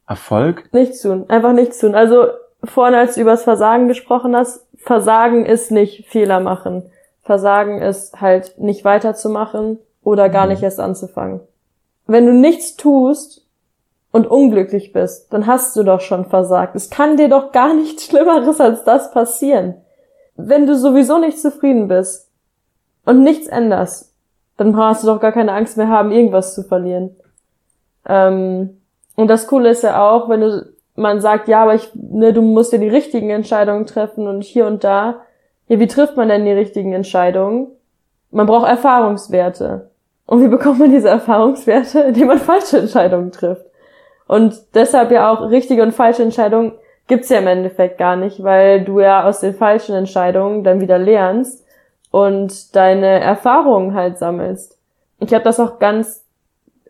Erfolg. 0.06 0.72
Nichts 0.72 1.02
tun, 1.02 1.24
einfach 1.28 1.52
nichts 1.52 1.78
tun. 1.78 1.94
Also 1.94 2.26
vorhin, 2.62 2.94
als 2.94 3.14
du 3.14 3.20
über 3.20 3.32
das 3.32 3.44
Versagen 3.44 3.88
gesprochen 3.88 4.36
hast, 4.36 4.66
Versagen 4.76 5.46
ist 5.46 5.70
nicht 5.70 6.06
Fehler 6.06 6.40
machen. 6.40 6.82
Versagen 7.22 7.80
ist 7.80 8.20
halt 8.20 8.58
nicht 8.58 8.84
weiterzumachen 8.84 9.78
oder 10.02 10.28
gar 10.28 10.44
mhm. 10.44 10.52
nicht 10.52 10.62
erst 10.62 10.80
anzufangen. 10.80 11.40
Wenn 12.06 12.26
du 12.26 12.32
nichts 12.32 12.76
tust 12.76 13.43
und 14.14 14.28
unglücklich 14.28 14.92
bist, 14.92 15.32
dann 15.32 15.48
hast 15.48 15.74
du 15.74 15.82
doch 15.82 16.00
schon 16.00 16.24
versagt. 16.24 16.76
Es 16.76 16.88
kann 16.88 17.16
dir 17.16 17.28
doch 17.28 17.50
gar 17.50 17.74
nichts 17.74 18.04
Schlimmeres 18.04 18.60
als 18.60 18.84
das 18.84 19.10
passieren. 19.10 19.74
Wenn 20.36 20.68
du 20.68 20.76
sowieso 20.76 21.18
nicht 21.18 21.40
zufrieden 21.40 21.88
bist 21.88 22.30
und 23.04 23.24
nichts 23.24 23.48
änderst, 23.48 24.14
dann 24.56 24.70
brauchst 24.70 25.02
du 25.02 25.08
doch 25.08 25.18
gar 25.18 25.32
keine 25.32 25.52
Angst 25.52 25.76
mehr 25.76 25.88
haben, 25.88 26.12
irgendwas 26.12 26.54
zu 26.54 26.62
verlieren. 26.62 27.16
Ähm, 28.06 28.80
und 29.16 29.26
das 29.26 29.48
Coole 29.48 29.70
ist 29.70 29.82
ja 29.82 30.08
auch, 30.08 30.28
wenn 30.28 30.42
du 30.42 30.72
man 30.94 31.20
sagt, 31.20 31.48
ja, 31.48 31.64
aber 31.64 31.74
ich, 31.74 31.90
ne, 31.94 32.32
du 32.32 32.40
musst 32.40 32.72
ja 32.72 32.78
die 32.78 32.88
richtigen 32.88 33.30
Entscheidungen 33.30 33.84
treffen 33.84 34.28
und 34.28 34.44
hier 34.44 34.68
und 34.68 34.84
da. 34.84 35.22
Ja, 35.66 35.80
wie 35.80 35.88
trifft 35.88 36.16
man 36.16 36.28
denn 36.28 36.44
die 36.44 36.52
richtigen 36.52 36.92
Entscheidungen? 36.92 37.66
Man 38.30 38.46
braucht 38.46 38.68
Erfahrungswerte. 38.68 39.90
Und 40.24 40.40
wie 40.40 40.46
bekommt 40.46 40.78
man 40.78 40.92
diese 40.92 41.08
Erfahrungswerte? 41.08 41.98
Indem 42.08 42.28
man 42.28 42.38
falsche 42.38 42.78
Entscheidungen 42.78 43.32
trifft. 43.32 43.66
Und 44.26 44.54
deshalb 44.74 45.10
ja 45.10 45.30
auch 45.30 45.50
richtige 45.50 45.82
und 45.82 45.92
falsche 45.92 46.22
Entscheidungen 46.22 46.72
gibt's 47.06 47.28
ja 47.28 47.38
im 47.38 47.46
Endeffekt 47.46 47.98
gar 47.98 48.16
nicht, 48.16 48.42
weil 48.42 48.84
du 48.84 49.00
ja 49.00 49.24
aus 49.24 49.40
den 49.40 49.54
falschen 49.54 49.94
Entscheidungen 49.94 50.64
dann 50.64 50.80
wieder 50.80 50.98
lernst 50.98 51.64
und 52.10 52.74
deine 52.74 53.20
Erfahrungen 53.20 53.94
halt 53.94 54.18
sammelst. 54.18 54.78
Ich 55.18 55.34
habe 55.34 55.44
das 55.44 55.60
auch 55.60 55.78
ganz 55.78 56.24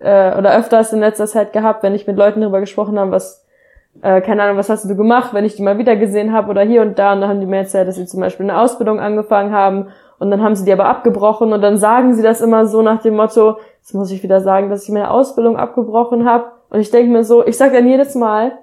äh, 0.00 0.36
oder 0.36 0.56
öfters 0.56 0.92
in 0.92 1.00
letzter 1.00 1.26
Zeit 1.26 1.52
gehabt, 1.52 1.82
wenn 1.82 1.94
ich 1.94 2.06
mit 2.06 2.16
Leuten 2.16 2.40
darüber 2.40 2.60
gesprochen 2.60 2.98
habe, 2.98 3.10
was 3.10 3.44
äh, 4.02 4.20
keine 4.20 4.42
Ahnung, 4.42 4.56
was 4.56 4.68
hast 4.68 4.88
du 4.88 4.96
gemacht, 4.96 5.34
wenn 5.34 5.44
ich 5.44 5.56
die 5.56 5.62
mal 5.62 5.78
wieder 5.78 5.96
gesehen 5.96 6.32
habe 6.32 6.50
oder 6.50 6.62
hier 6.62 6.82
und 6.82 6.98
da. 6.98 7.12
Und 7.12 7.20
dann 7.20 7.30
haben 7.30 7.40
die 7.40 7.46
mir 7.46 7.58
erzählt, 7.58 7.88
dass 7.88 7.96
sie 7.96 8.06
zum 8.06 8.20
Beispiel 8.20 8.48
eine 8.48 8.60
Ausbildung 8.60 9.00
angefangen 9.00 9.52
haben 9.52 9.88
und 10.18 10.30
dann 10.30 10.42
haben 10.42 10.56
sie 10.56 10.64
die 10.64 10.72
aber 10.72 10.86
abgebrochen 10.86 11.52
und 11.52 11.62
dann 11.62 11.76
sagen 11.76 12.14
sie 12.14 12.22
das 12.22 12.40
immer 12.40 12.66
so 12.66 12.82
nach 12.82 13.02
dem 13.02 13.16
Motto, 13.16 13.58
jetzt 13.80 13.94
muss 13.94 14.10
ich 14.10 14.22
wieder 14.22 14.40
sagen, 14.40 14.70
dass 14.70 14.84
ich 14.84 14.90
meine 14.90 15.10
Ausbildung 15.10 15.56
abgebrochen 15.56 16.28
habe. 16.28 16.46
Und 16.70 16.80
ich 16.80 16.90
denke 16.90 17.10
mir 17.10 17.24
so, 17.24 17.46
ich 17.46 17.56
sage 17.56 17.76
dann 17.76 17.86
jedes 17.86 18.14
Mal, 18.14 18.58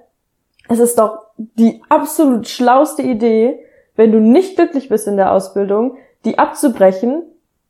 es 0.68 0.78
ist 0.78 0.98
doch 0.98 1.18
die 1.36 1.82
absolut 1.88 2.48
schlauste 2.48 3.02
Idee, 3.02 3.58
wenn 3.96 4.12
du 4.12 4.20
nicht 4.20 4.56
glücklich 4.56 4.88
bist 4.88 5.06
in 5.06 5.16
der 5.16 5.32
Ausbildung, 5.32 5.96
die 6.24 6.38
abzubrechen 6.38 7.22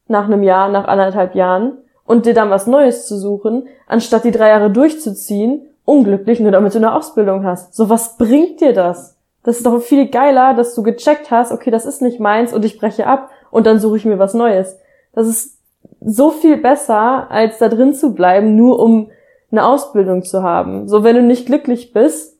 nach 0.08 0.26
einem 0.26 0.42
Jahr, 0.42 0.68
nach 0.68 0.86
anderthalb 0.86 1.34
Jahren 1.34 1.78
und 2.04 2.26
dir 2.26 2.34
dann 2.34 2.50
was 2.50 2.66
Neues 2.66 3.06
zu 3.06 3.16
suchen, 3.18 3.68
anstatt 3.86 4.24
die 4.24 4.30
drei 4.30 4.48
Jahre 4.48 4.70
durchzuziehen, 4.70 5.68
unglücklich, 5.84 6.40
nur 6.40 6.52
damit 6.52 6.74
du 6.74 6.78
eine 6.78 6.94
Ausbildung 6.94 7.44
hast. 7.44 7.74
So, 7.74 7.88
was 7.88 8.16
bringt 8.16 8.60
dir 8.60 8.72
das? 8.72 9.16
Das 9.42 9.56
ist 9.56 9.66
doch 9.66 9.80
viel 9.80 10.08
geiler, 10.08 10.54
dass 10.54 10.74
du 10.74 10.82
gecheckt 10.82 11.30
hast, 11.30 11.50
okay, 11.50 11.70
das 11.70 11.86
ist 11.86 12.02
nicht 12.02 12.20
meins 12.20 12.52
und 12.52 12.64
ich 12.64 12.78
breche 12.78 13.06
ab 13.06 13.30
und 13.50 13.66
dann 13.66 13.80
suche 13.80 13.96
ich 13.96 14.04
mir 14.04 14.18
was 14.18 14.34
Neues. 14.34 14.78
Das 15.12 15.26
ist 15.26 15.58
so 16.00 16.30
viel 16.30 16.56
besser, 16.56 17.30
als 17.30 17.58
da 17.58 17.68
drin 17.68 17.94
zu 17.94 18.14
bleiben, 18.14 18.56
nur 18.56 18.78
um 18.78 19.10
eine 19.52 19.64
Ausbildung 19.64 20.24
zu 20.24 20.42
haben. 20.42 20.88
So, 20.88 21.04
wenn 21.04 21.14
du 21.14 21.22
nicht 21.22 21.46
glücklich 21.46 21.92
bist, 21.92 22.38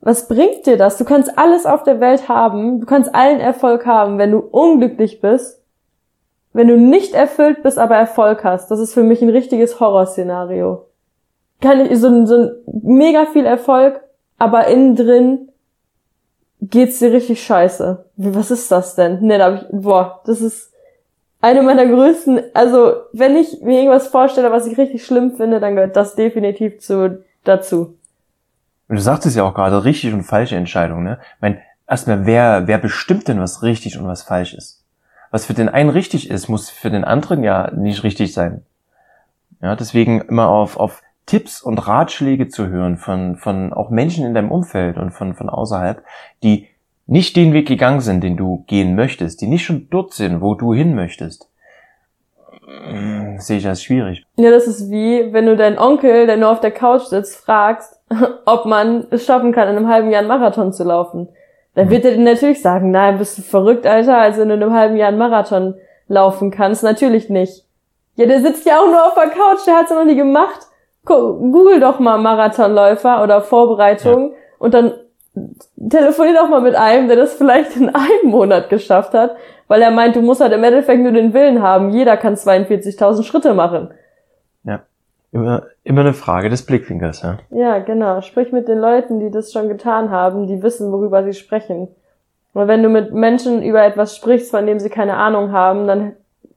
was 0.00 0.28
bringt 0.28 0.66
dir 0.66 0.76
das? 0.76 0.96
Du 0.96 1.04
kannst 1.04 1.38
alles 1.38 1.66
auf 1.66 1.82
der 1.82 2.00
Welt 2.00 2.28
haben, 2.28 2.80
du 2.80 2.86
kannst 2.86 3.14
allen 3.14 3.40
Erfolg 3.40 3.86
haben, 3.86 4.18
wenn 4.18 4.32
du 4.32 4.38
unglücklich 4.38 5.20
bist, 5.20 5.62
wenn 6.52 6.68
du 6.68 6.76
nicht 6.76 7.14
erfüllt 7.14 7.62
bist, 7.62 7.78
aber 7.78 7.96
Erfolg 7.96 8.42
hast. 8.42 8.70
Das 8.70 8.80
ist 8.80 8.92
für 8.94 9.02
mich 9.02 9.22
ein 9.22 9.28
richtiges 9.28 9.78
Horrorszenario. 9.78 10.86
Kann 11.60 11.80
ich, 11.80 11.98
so, 11.98 12.26
so 12.26 12.50
mega 12.66 13.26
viel 13.26 13.46
Erfolg, 13.46 14.00
aber 14.38 14.66
innen 14.66 14.96
drin 14.96 15.50
geht's 16.62 16.98
dir 16.98 17.12
richtig 17.12 17.42
scheiße. 17.42 18.06
Was 18.16 18.50
ist 18.50 18.72
das 18.72 18.94
denn? 18.94 19.20
Ne, 19.22 19.38
da 19.38 19.52
hab 19.52 19.62
ich, 19.62 19.68
boah, 19.70 20.20
das 20.24 20.40
ist 20.40 20.69
eine 21.40 21.62
meiner 21.62 21.86
größten, 21.86 22.40
also 22.54 22.94
wenn 23.12 23.36
ich 23.36 23.60
mir 23.62 23.78
irgendwas 23.78 24.08
vorstelle, 24.08 24.52
was 24.52 24.66
ich 24.66 24.76
richtig 24.78 25.04
schlimm 25.04 25.36
finde, 25.36 25.60
dann 25.60 25.74
gehört 25.74 25.96
das 25.96 26.14
definitiv 26.14 26.80
zu, 26.80 27.24
dazu. 27.44 27.96
Und 28.88 28.96
du 28.96 29.02
sagtest 29.02 29.36
ja 29.36 29.44
auch 29.44 29.54
gerade 29.54 29.84
richtig 29.84 30.12
und 30.12 30.24
falsche 30.24 30.56
Entscheidungen, 30.56 31.04
ne? 31.04 31.18
Ich 31.36 31.40
meine, 31.40 31.60
erstmal, 31.88 32.26
wer, 32.26 32.66
wer 32.66 32.78
bestimmt 32.78 33.28
denn, 33.28 33.40
was 33.40 33.62
richtig 33.62 33.98
und 33.98 34.06
was 34.06 34.22
falsch 34.22 34.54
ist? 34.54 34.84
Was 35.30 35.46
für 35.46 35.54
den 35.54 35.68
einen 35.68 35.90
richtig 35.90 36.28
ist, 36.28 36.48
muss 36.48 36.70
für 36.70 36.90
den 36.90 37.04
anderen 37.04 37.44
ja 37.44 37.70
nicht 37.70 38.02
richtig 38.02 38.34
sein. 38.34 38.64
Ja, 39.62 39.76
deswegen 39.76 40.20
immer 40.22 40.48
auf, 40.48 40.76
auf 40.76 41.02
Tipps 41.26 41.62
und 41.62 41.86
Ratschläge 41.86 42.48
zu 42.48 42.66
hören 42.66 42.96
von, 42.96 43.36
von 43.36 43.72
auch 43.72 43.90
Menschen 43.90 44.26
in 44.26 44.34
deinem 44.34 44.50
Umfeld 44.50 44.96
und 44.96 45.12
von, 45.12 45.34
von 45.34 45.48
außerhalb, 45.48 46.02
die 46.42 46.66
nicht 47.10 47.34
den 47.34 47.52
Weg 47.52 47.66
gegangen 47.66 48.00
sind, 48.00 48.22
den 48.22 48.36
du 48.36 48.62
gehen 48.68 48.94
möchtest, 48.94 49.40
die 49.40 49.48
nicht 49.48 49.64
schon 49.64 49.88
dort 49.90 50.14
sind, 50.14 50.40
wo 50.40 50.54
du 50.54 50.72
hin 50.72 50.94
möchtest, 50.94 51.50
hm, 52.64 53.36
sehe 53.38 53.58
ich 53.58 53.66
als 53.66 53.82
schwierig. 53.82 54.24
Ja, 54.36 54.50
das 54.52 54.68
ist 54.68 54.92
wie, 54.92 55.32
wenn 55.32 55.46
du 55.46 55.56
deinen 55.56 55.76
Onkel, 55.76 56.26
der 56.26 56.36
nur 56.36 56.50
auf 56.50 56.60
der 56.60 56.70
Couch 56.70 57.02
sitzt, 57.02 57.34
fragst, 57.36 58.00
ob 58.46 58.64
man 58.64 59.08
es 59.10 59.26
schaffen 59.26 59.50
kann, 59.50 59.68
in 59.68 59.76
einem 59.76 59.88
halben 59.88 60.10
Jahr 60.10 60.20
einen 60.20 60.28
Marathon 60.28 60.72
zu 60.72 60.84
laufen. 60.84 61.28
Dann 61.74 61.86
hm. 61.86 61.90
wird 61.90 62.04
er 62.04 62.12
dir 62.12 62.22
natürlich 62.22 62.62
sagen, 62.62 62.92
nein, 62.92 63.18
bist 63.18 63.36
du 63.38 63.42
verrückt, 63.42 63.86
Alter, 63.86 64.16
also 64.16 64.42
wenn 64.42 64.48
du 64.48 64.54
in 64.54 64.62
einem 64.62 64.74
halben 64.74 64.96
Jahr 64.96 65.08
einen 65.08 65.18
Marathon 65.18 65.74
laufen 66.06 66.52
kannst, 66.52 66.84
natürlich 66.84 67.28
nicht. 67.28 67.64
Ja, 68.14 68.26
der 68.26 68.40
sitzt 68.40 68.66
ja 68.66 68.78
auch 68.78 68.86
nur 68.86 69.04
auf 69.04 69.14
der 69.14 69.30
Couch, 69.30 69.66
der 69.66 69.78
hat's 69.78 69.90
ja 69.90 69.96
noch 69.96 70.04
nie 70.04 70.16
gemacht. 70.16 70.68
Google 71.04 71.80
doch 71.80 71.98
mal 71.98 72.18
Marathonläufer 72.18 73.24
oder 73.24 73.40
Vorbereitung 73.40 74.30
ja. 74.30 74.36
und 74.58 74.74
dann 74.74 74.92
telefonier 75.88 76.34
doch 76.34 76.48
mal 76.48 76.60
mit 76.60 76.74
einem, 76.74 77.08
der 77.08 77.16
das 77.16 77.34
vielleicht 77.34 77.76
in 77.76 77.88
einem 77.88 78.30
Monat 78.30 78.68
geschafft 78.68 79.14
hat, 79.14 79.36
weil 79.68 79.82
er 79.82 79.90
meint, 79.90 80.16
du 80.16 80.22
musst 80.22 80.40
halt 80.40 80.52
im 80.52 80.64
Endeffekt 80.64 81.02
nur 81.02 81.12
den 81.12 81.32
Willen 81.32 81.62
haben. 81.62 81.90
Jeder 81.90 82.16
kann 82.16 82.34
42.000 82.34 83.22
Schritte 83.22 83.54
machen. 83.54 83.90
Ja. 84.64 84.80
Immer, 85.32 85.62
immer 85.84 86.00
eine 86.00 86.12
Frage 86.12 86.48
des 86.48 86.66
Blickwinkels, 86.66 87.22
ja. 87.22 87.38
Ja, 87.50 87.78
genau. 87.78 88.20
Sprich 88.20 88.50
mit 88.50 88.66
den 88.66 88.78
Leuten, 88.78 89.20
die 89.20 89.30
das 89.30 89.52
schon 89.52 89.68
getan 89.68 90.10
haben, 90.10 90.48
die 90.48 90.62
wissen, 90.62 90.90
worüber 90.90 91.22
sie 91.22 91.34
sprechen. 91.34 91.88
Und 92.52 92.66
wenn 92.66 92.82
du 92.82 92.88
mit 92.88 93.12
Menschen 93.12 93.62
über 93.62 93.84
etwas 93.84 94.16
sprichst, 94.16 94.50
von 94.50 94.66
dem 94.66 94.80
sie 94.80 94.90
keine 94.90 95.14
Ahnung 95.14 95.52
haben, 95.52 95.86
dann 95.86 96.12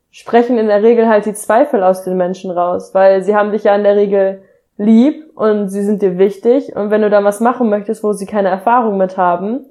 sprechen 0.10 0.58
in 0.58 0.68
der 0.68 0.82
Regel 0.82 1.08
halt 1.08 1.28
die 1.28 1.34
Zweifel 1.34 1.84
aus 1.84 2.04
den 2.04 2.18
Menschen 2.18 2.50
raus, 2.50 2.96
weil 2.96 3.24
sie 3.24 3.36
haben 3.36 3.52
dich 3.52 3.64
ja 3.64 3.76
in 3.76 3.84
der 3.84 3.96
Regel 3.96 4.42
lieb 4.78 5.32
und 5.36 5.70
sie 5.70 5.84
sind 5.84 6.02
dir 6.02 6.18
wichtig 6.18 6.76
und 6.76 6.90
wenn 6.90 7.02
du 7.02 7.10
da 7.10 7.24
was 7.24 7.40
machen 7.40 7.70
möchtest, 7.70 8.04
wo 8.04 8.14
sie 8.14 8.26
keine 8.26 8.50
Erfahrung 8.50 8.98
mit 8.98 9.18
haben, 9.18 9.66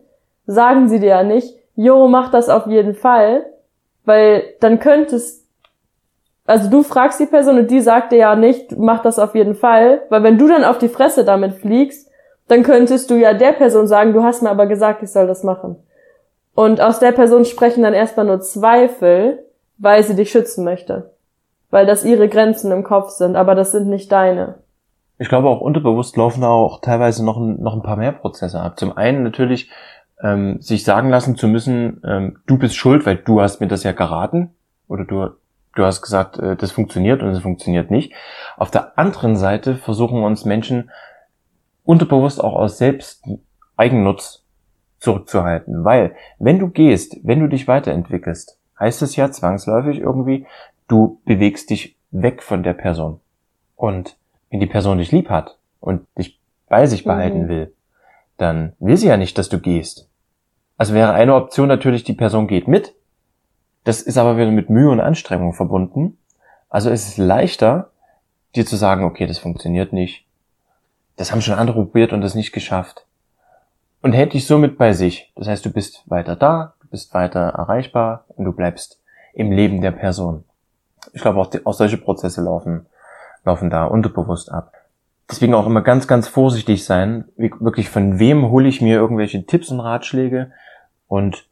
sagen 0.46 0.88
sie 0.88 1.00
dir 1.00 1.08
ja 1.08 1.22
nicht, 1.22 1.54
jo, 1.74 2.08
mach 2.08 2.30
das 2.30 2.48
auf 2.48 2.66
jeden 2.66 2.94
Fall, 2.94 3.46
weil 4.04 4.44
dann 4.60 4.78
könntest, 4.78 5.46
also 6.46 6.70
du 6.70 6.82
fragst 6.82 7.20
die 7.20 7.26
Person 7.26 7.58
und 7.58 7.70
die 7.70 7.80
sagt 7.80 8.12
dir 8.12 8.18
ja 8.18 8.36
nicht, 8.36 8.76
mach 8.78 9.02
das 9.02 9.18
auf 9.18 9.34
jeden 9.34 9.54
Fall, 9.54 10.02
weil 10.08 10.22
wenn 10.22 10.38
du 10.38 10.48
dann 10.48 10.64
auf 10.64 10.78
die 10.78 10.88
Fresse 10.88 11.24
damit 11.24 11.54
fliegst, 11.54 12.08
dann 12.48 12.62
könntest 12.62 13.10
du 13.10 13.14
ja 13.14 13.32
der 13.32 13.52
Person 13.52 13.86
sagen, 13.86 14.12
du 14.12 14.22
hast 14.22 14.42
mir 14.42 14.50
aber 14.50 14.66
gesagt, 14.66 15.02
ich 15.02 15.10
soll 15.10 15.26
das 15.26 15.42
machen. 15.42 15.76
Und 16.54 16.80
aus 16.80 16.98
der 16.98 17.12
Person 17.12 17.44
sprechen 17.44 17.82
dann 17.82 17.94
erstmal 17.94 18.26
nur 18.26 18.40
Zweifel, 18.40 19.46
weil 19.78 20.02
sie 20.02 20.14
dich 20.14 20.30
schützen 20.30 20.64
möchte. 20.64 21.10
Weil 21.70 21.86
das 21.86 22.04
ihre 22.04 22.28
Grenzen 22.28 22.70
im 22.70 22.84
Kopf 22.84 23.10
sind, 23.10 23.36
aber 23.36 23.54
das 23.54 23.72
sind 23.72 23.88
nicht 23.88 24.12
deine. 24.12 24.56
Ich 25.22 25.28
glaube 25.28 25.48
auch 25.48 25.60
unterbewusst 25.60 26.16
laufen 26.16 26.40
da 26.40 26.48
auch 26.48 26.80
teilweise 26.80 27.24
noch 27.24 27.36
ein, 27.36 27.62
noch 27.62 27.74
ein 27.74 27.82
paar 27.82 27.94
mehr 27.94 28.10
Prozesse 28.10 28.60
ab. 28.60 28.76
Zum 28.76 28.96
einen 28.96 29.22
natürlich 29.22 29.70
ähm, 30.20 30.60
sich 30.60 30.82
sagen 30.82 31.10
lassen 31.10 31.36
zu 31.36 31.46
müssen, 31.46 32.02
ähm, 32.04 32.40
du 32.48 32.58
bist 32.58 32.74
schuld, 32.74 33.06
weil 33.06 33.18
du 33.18 33.40
hast 33.40 33.60
mir 33.60 33.68
das 33.68 33.84
ja 33.84 33.92
geraten 33.92 34.50
oder 34.88 35.04
du, 35.04 35.28
du 35.76 35.84
hast 35.84 36.02
gesagt, 36.02 36.40
äh, 36.40 36.56
das 36.56 36.72
funktioniert 36.72 37.22
und 37.22 37.28
es 37.28 37.38
funktioniert 37.38 37.88
nicht. 37.88 38.12
Auf 38.56 38.72
der 38.72 38.98
anderen 38.98 39.36
Seite 39.36 39.76
versuchen 39.76 40.24
uns 40.24 40.44
Menschen 40.44 40.90
unterbewusst 41.84 42.42
auch 42.42 42.54
aus 42.54 42.78
selbst 42.78 43.22
Eigennutz 43.76 44.44
zurückzuhalten, 44.98 45.84
weil 45.84 46.16
wenn 46.40 46.58
du 46.58 46.66
gehst, 46.66 47.16
wenn 47.22 47.38
du 47.38 47.46
dich 47.46 47.68
weiterentwickelst, 47.68 48.58
heißt 48.80 49.02
es 49.02 49.14
ja 49.14 49.30
zwangsläufig 49.30 50.00
irgendwie, 50.00 50.46
du 50.88 51.20
bewegst 51.24 51.70
dich 51.70 51.96
weg 52.10 52.42
von 52.42 52.64
der 52.64 52.72
Person. 52.72 53.20
Und 53.76 54.16
wenn 54.52 54.60
die 54.60 54.66
Person 54.66 54.98
dich 54.98 55.10
lieb 55.10 55.30
hat 55.30 55.58
und 55.80 56.06
dich 56.16 56.38
bei 56.68 56.86
sich 56.86 57.04
behalten 57.04 57.44
mhm. 57.44 57.48
will, 57.48 57.74
dann 58.36 58.74
will 58.78 58.96
sie 58.96 59.08
ja 59.08 59.16
nicht, 59.16 59.36
dass 59.38 59.48
du 59.48 59.58
gehst. 59.58 60.08
Also 60.76 60.94
wäre 60.94 61.12
eine 61.12 61.34
Option 61.34 61.68
natürlich, 61.68 62.04
die 62.04 62.12
Person 62.12 62.46
geht 62.46 62.68
mit. 62.68 62.94
Das 63.84 64.02
ist 64.02 64.18
aber 64.18 64.36
wieder 64.36 64.50
mit 64.50 64.70
Mühe 64.70 64.90
und 64.90 65.00
Anstrengung 65.00 65.54
verbunden. 65.54 66.18
Also 66.68 66.90
ist 66.90 67.08
es 67.08 67.16
leichter, 67.16 67.90
dir 68.54 68.66
zu 68.66 68.76
sagen, 68.76 69.04
okay, 69.04 69.26
das 69.26 69.38
funktioniert 69.38 69.92
nicht. 69.92 70.26
Das 71.16 71.32
haben 71.32 71.42
schon 71.42 71.54
andere 71.54 71.84
probiert 71.84 72.12
und 72.12 72.20
das 72.20 72.34
nicht 72.34 72.52
geschafft. 72.52 73.06
Und 74.02 74.12
hält 74.12 74.34
dich 74.34 74.46
somit 74.46 74.76
bei 74.76 74.92
sich. 74.92 75.32
Das 75.34 75.48
heißt, 75.48 75.64
du 75.64 75.70
bist 75.70 76.02
weiter 76.06 76.36
da, 76.36 76.74
bist 76.90 77.14
weiter 77.14 77.40
erreichbar 77.40 78.24
und 78.28 78.44
du 78.44 78.52
bleibst 78.52 79.00
im 79.32 79.50
Leben 79.50 79.80
der 79.80 79.92
Person. 79.92 80.44
Ich 81.14 81.22
glaube, 81.22 81.40
auch, 81.40 81.48
die, 81.48 81.64
auch 81.64 81.74
solche 81.74 81.96
Prozesse 81.96 82.42
laufen, 82.42 82.86
laufen 83.44 83.70
da 83.70 83.84
unterbewusst 83.84 84.50
ab. 84.50 84.72
Deswegen 85.30 85.54
auch 85.54 85.66
immer 85.66 85.82
ganz, 85.82 86.06
ganz 86.06 86.28
vorsichtig 86.28 86.84
sein, 86.84 87.24
wirklich 87.36 87.88
von 87.88 88.18
wem 88.18 88.50
hole 88.50 88.68
ich 88.68 88.80
mir 88.80 88.96
irgendwelche 88.96 89.46
Tipps 89.46 89.70
und 89.70 89.80
Ratschläge 89.80 90.52
und 91.08 91.48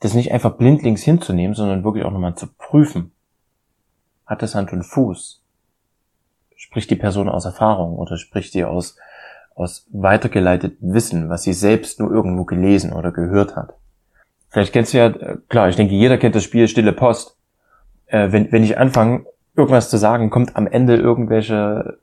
das 0.00 0.14
nicht 0.14 0.32
einfach 0.32 0.56
blindlings 0.56 1.02
hinzunehmen, 1.02 1.54
sondern 1.54 1.84
wirklich 1.84 2.04
auch 2.04 2.10
nochmal 2.10 2.36
zu 2.36 2.46
prüfen. 2.46 3.12
Hat 4.26 4.42
das 4.42 4.54
Hand 4.54 4.72
und 4.72 4.82
Fuß? 4.82 5.42
Spricht 6.56 6.90
die 6.90 6.96
Person 6.96 7.28
aus 7.28 7.44
Erfahrung 7.44 7.96
oder 7.96 8.16
spricht 8.16 8.54
die 8.54 8.64
aus, 8.64 8.96
aus 9.54 9.86
weitergeleitetem 9.90 10.94
Wissen, 10.94 11.28
was 11.28 11.42
sie 11.42 11.52
selbst 11.52 12.00
nur 12.00 12.10
irgendwo 12.10 12.44
gelesen 12.44 12.92
oder 12.92 13.12
gehört 13.12 13.56
hat? 13.56 13.74
Vielleicht 14.48 14.72
kennst 14.72 14.94
du 14.94 14.98
ja, 14.98 15.06
äh, 15.06 15.38
klar, 15.48 15.68
ich 15.68 15.76
denke, 15.76 15.94
jeder 15.94 16.16
kennt 16.16 16.34
das 16.34 16.44
Spiel 16.44 16.68
Stille 16.68 16.92
Post. 16.92 17.36
Äh, 18.06 18.30
wenn, 18.30 18.52
wenn 18.52 18.62
ich 18.62 18.78
anfange, 18.78 19.26
irgendwas 19.56 19.90
zu 19.90 19.96
sagen, 19.96 20.30
kommt 20.30 20.56
am 20.56 20.66
Ende 20.66 20.96
irgendwelche 20.96 21.98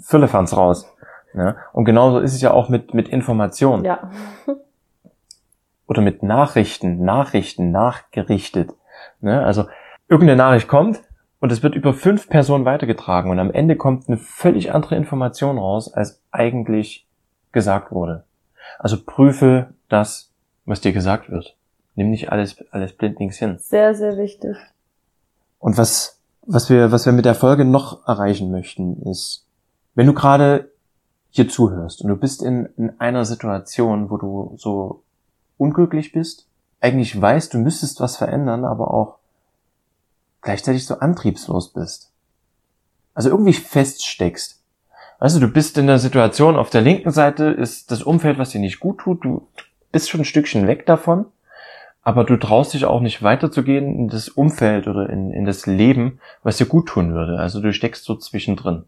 Füllefans 0.00 0.56
raus. 0.56 0.86
Ne? 1.34 1.56
Und 1.72 1.84
genauso 1.84 2.18
ist 2.20 2.34
es 2.34 2.42
ja 2.42 2.50
auch 2.52 2.68
mit, 2.68 2.94
mit 2.94 3.08
Informationen. 3.08 3.84
Ja. 3.84 4.10
Oder 5.86 6.02
mit 6.02 6.22
Nachrichten, 6.22 7.04
Nachrichten 7.04 7.70
nachgerichtet. 7.70 8.70
Ne? 9.20 9.44
Also 9.44 9.66
irgendeine 10.08 10.36
Nachricht 10.36 10.68
kommt 10.68 11.02
und 11.40 11.50
es 11.52 11.62
wird 11.62 11.74
über 11.74 11.92
fünf 11.92 12.28
Personen 12.28 12.64
weitergetragen 12.64 13.30
und 13.30 13.38
am 13.38 13.50
Ende 13.50 13.76
kommt 13.76 14.08
eine 14.08 14.16
völlig 14.16 14.72
andere 14.72 14.96
Information 14.96 15.58
raus, 15.58 15.92
als 15.92 16.22
eigentlich 16.30 17.06
gesagt 17.50 17.92
wurde. 17.92 18.24
Also 18.78 18.96
prüfe 19.04 19.74
das, 19.88 20.30
was 20.64 20.80
dir 20.80 20.92
gesagt 20.92 21.30
wird. 21.30 21.56
Nimm 21.94 22.10
nicht 22.10 22.32
alles, 22.32 22.64
alles 22.70 22.92
blindlings 22.92 23.38
hin. 23.38 23.58
Sehr, 23.58 23.94
sehr 23.94 24.16
wichtig. 24.16 24.56
Und 25.58 25.76
was, 25.76 26.21
was 26.46 26.70
wir, 26.70 26.92
was 26.92 27.06
wir 27.06 27.12
mit 27.12 27.24
der 27.24 27.34
Folge 27.34 27.64
noch 27.64 28.06
erreichen 28.06 28.50
möchten, 28.50 29.02
ist, 29.02 29.46
wenn 29.94 30.06
du 30.06 30.14
gerade 30.14 30.70
hier 31.30 31.48
zuhörst 31.48 32.02
und 32.02 32.08
du 32.08 32.16
bist 32.16 32.42
in, 32.42 32.68
in 32.76 33.00
einer 33.00 33.24
Situation, 33.24 34.10
wo 34.10 34.16
du 34.16 34.54
so 34.58 35.02
unglücklich 35.56 36.12
bist, 36.12 36.46
eigentlich 36.80 37.18
weißt, 37.18 37.54
du 37.54 37.58
müsstest 37.58 38.00
was 38.00 38.16
verändern, 38.16 38.64
aber 38.64 38.92
auch 38.92 39.18
gleichzeitig 40.42 40.84
so 40.84 40.98
antriebslos 40.98 41.72
bist. 41.72 42.10
Also 43.14 43.30
irgendwie 43.30 43.52
feststeckst. 43.52 44.60
Du, 45.20 45.38
du 45.38 45.48
bist 45.48 45.78
in 45.78 45.86
der 45.86 46.00
Situation, 46.00 46.56
auf 46.56 46.70
der 46.70 46.80
linken 46.80 47.12
Seite 47.12 47.44
ist 47.44 47.92
das 47.92 48.02
Umfeld, 48.02 48.38
was 48.38 48.50
dir 48.50 48.60
nicht 48.60 48.80
gut 48.80 48.98
tut, 48.98 49.24
du 49.24 49.46
bist 49.92 50.10
schon 50.10 50.22
ein 50.22 50.24
Stückchen 50.24 50.66
weg 50.66 50.84
davon, 50.84 51.26
aber 52.02 52.24
du 52.24 52.36
traust 52.36 52.74
dich 52.74 52.84
auch 52.84 53.00
nicht 53.00 53.22
weiterzugehen 53.22 53.94
in 53.94 54.08
das 54.08 54.28
Umfeld 54.28 54.88
oder 54.88 55.08
in, 55.08 55.30
in 55.30 55.44
das 55.44 55.66
Leben, 55.66 56.18
was 56.42 56.56
dir 56.56 56.66
gut 56.66 56.88
tun 56.88 57.14
würde. 57.14 57.38
Also 57.38 57.60
du 57.60 57.72
steckst 57.72 58.04
so 58.04 58.16
zwischendrin. 58.16 58.84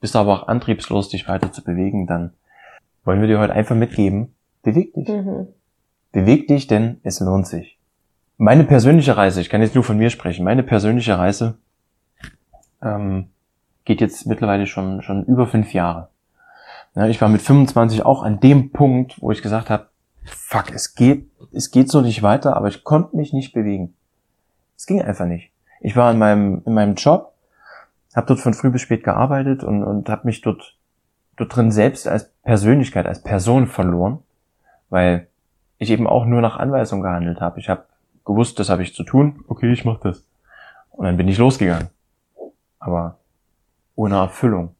Bist 0.00 0.16
aber 0.16 0.32
auch 0.32 0.48
antriebslos, 0.48 1.08
dich 1.08 1.28
weiter 1.28 1.52
zu 1.52 1.62
bewegen, 1.62 2.06
dann 2.06 2.32
wollen 3.04 3.20
wir 3.20 3.28
dir 3.28 3.38
heute 3.38 3.52
einfach 3.52 3.76
mitgeben, 3.76 4.34
beweg 4.62 4.94
dich. 4.94 5.08
Mhm. 5.08 5.48
Beweg 6.12 6.48
dich, 6.48 6.66
denn 6.66 7.00
es 7.02 7.20
lohnt 7.20 7.46
sich. 7.46 7.78
Meine 8.38 8.64
persönliche 8.64 9.16
Reise, 9.16 9.40
ich 9.40 9.50
kann 9.50 9.62
jetzt 9.62 9.74
nur 9.74 9.84
von 9.84 9.98
mir 9.98 10.10
sprechen, 10.10 10.44
meine 10.44 10.62
persönliche 10.62 11.18
Reise 11.18 11.58
ähm, 12.82 13.28
geht 13.84 14.00
jetzt 14.00 14.26
mittlerweile 14.26 14.66
schon, 14.66 15.02
schon 15.02 15.24
über 15.24 15.46
fünf 15.46 15.72
Jahre. 15.74 16.08
Ja, 16.94 17.06
ich 17.08 17.20
war 17.20 17.28
mit 17.28 17.42
25 17.42 18.04
auch 18.04 18.22
an 18.22 18.40
dem 18.40 18.70
Punkt, 18.70 19.20
wo 19.20 19.32
ich 19.32 19.42
gesagt 19.42 19.68
habe, 19.70 19.88
fuck, 20.24 20.72
es 20.72 20.94
geht, 20.94 21.30
es 21.52 21.70
geht 21.70 21.90
so 21.90 22.00
nicht 22.00 22.22
weiter, 22.22 22.56
aber 22.56 22.68
ich 22.68 22.84
konnte 22.84 23.16
mich 23.16 23.32
nicht 23.32 23.52
bewegen. 23.52 23.94
Es 24.76 24.86
ging 24.86 25.02
einfach 25.02 25.26
nicht. 25.26 25.50
Ich 25.80 25.96
war 25.96 26.10
in 26.10 26.18
meinem, 26.18 26.62
in 26.64 26.74
meinem 26.74 26.94
Job, 26.94 27.34
habe 28.14 28.26
dort 28.26 28.40
von 28.40 28.54
früh 28.54 28.70
bis 28.70 28.82
spät 28.82 29.04
gearbeitet 29.04 29.64
und, 29.64 29.82
und 29.82 30.08
habe 30.08 30.26
mich 30.26 30.40
dort, 30.40 30.76
dort 31.36 31.54
drin 31.54 31.70
selbst 31.70 32.06
als 32.06 32.30
Persönlichkeit, 32.42 33.06
als 33.06 33.22
Person 33.22 33.66
verloren, 33.66 34.18
weil 34.88 35.26
ich 35.78 35.90
eben 35.90 36.06
auch 36.06 36.24
nur 36.24 36.40
nach 36.40 36.56
Anweisung 36.56 37.02
gehandelt 37.02 37.40
habe. 37.40 37.60
Ich 37.60 37.68
habe 37.68 37.84
gewusst, 38.24 38.58
das 38.58 38.70
habe 38.70 38.82
ich 38.82 38.94
zu 38.94 39.02
tun, 39.02 39.44
okay, 39.48 39.72
ich 39.72 39.84
mach 39.84 40.00
das. 40.00 40.24
Und 40.90 41.04
dann 41.06 41.16
bin 41.16 41.28
ich 41.28 41.38
losgegangen. 41.38 41.88
Aber 42.78 43.18
ohne 43.96 44.16
Erfüllung. 44.16 44.74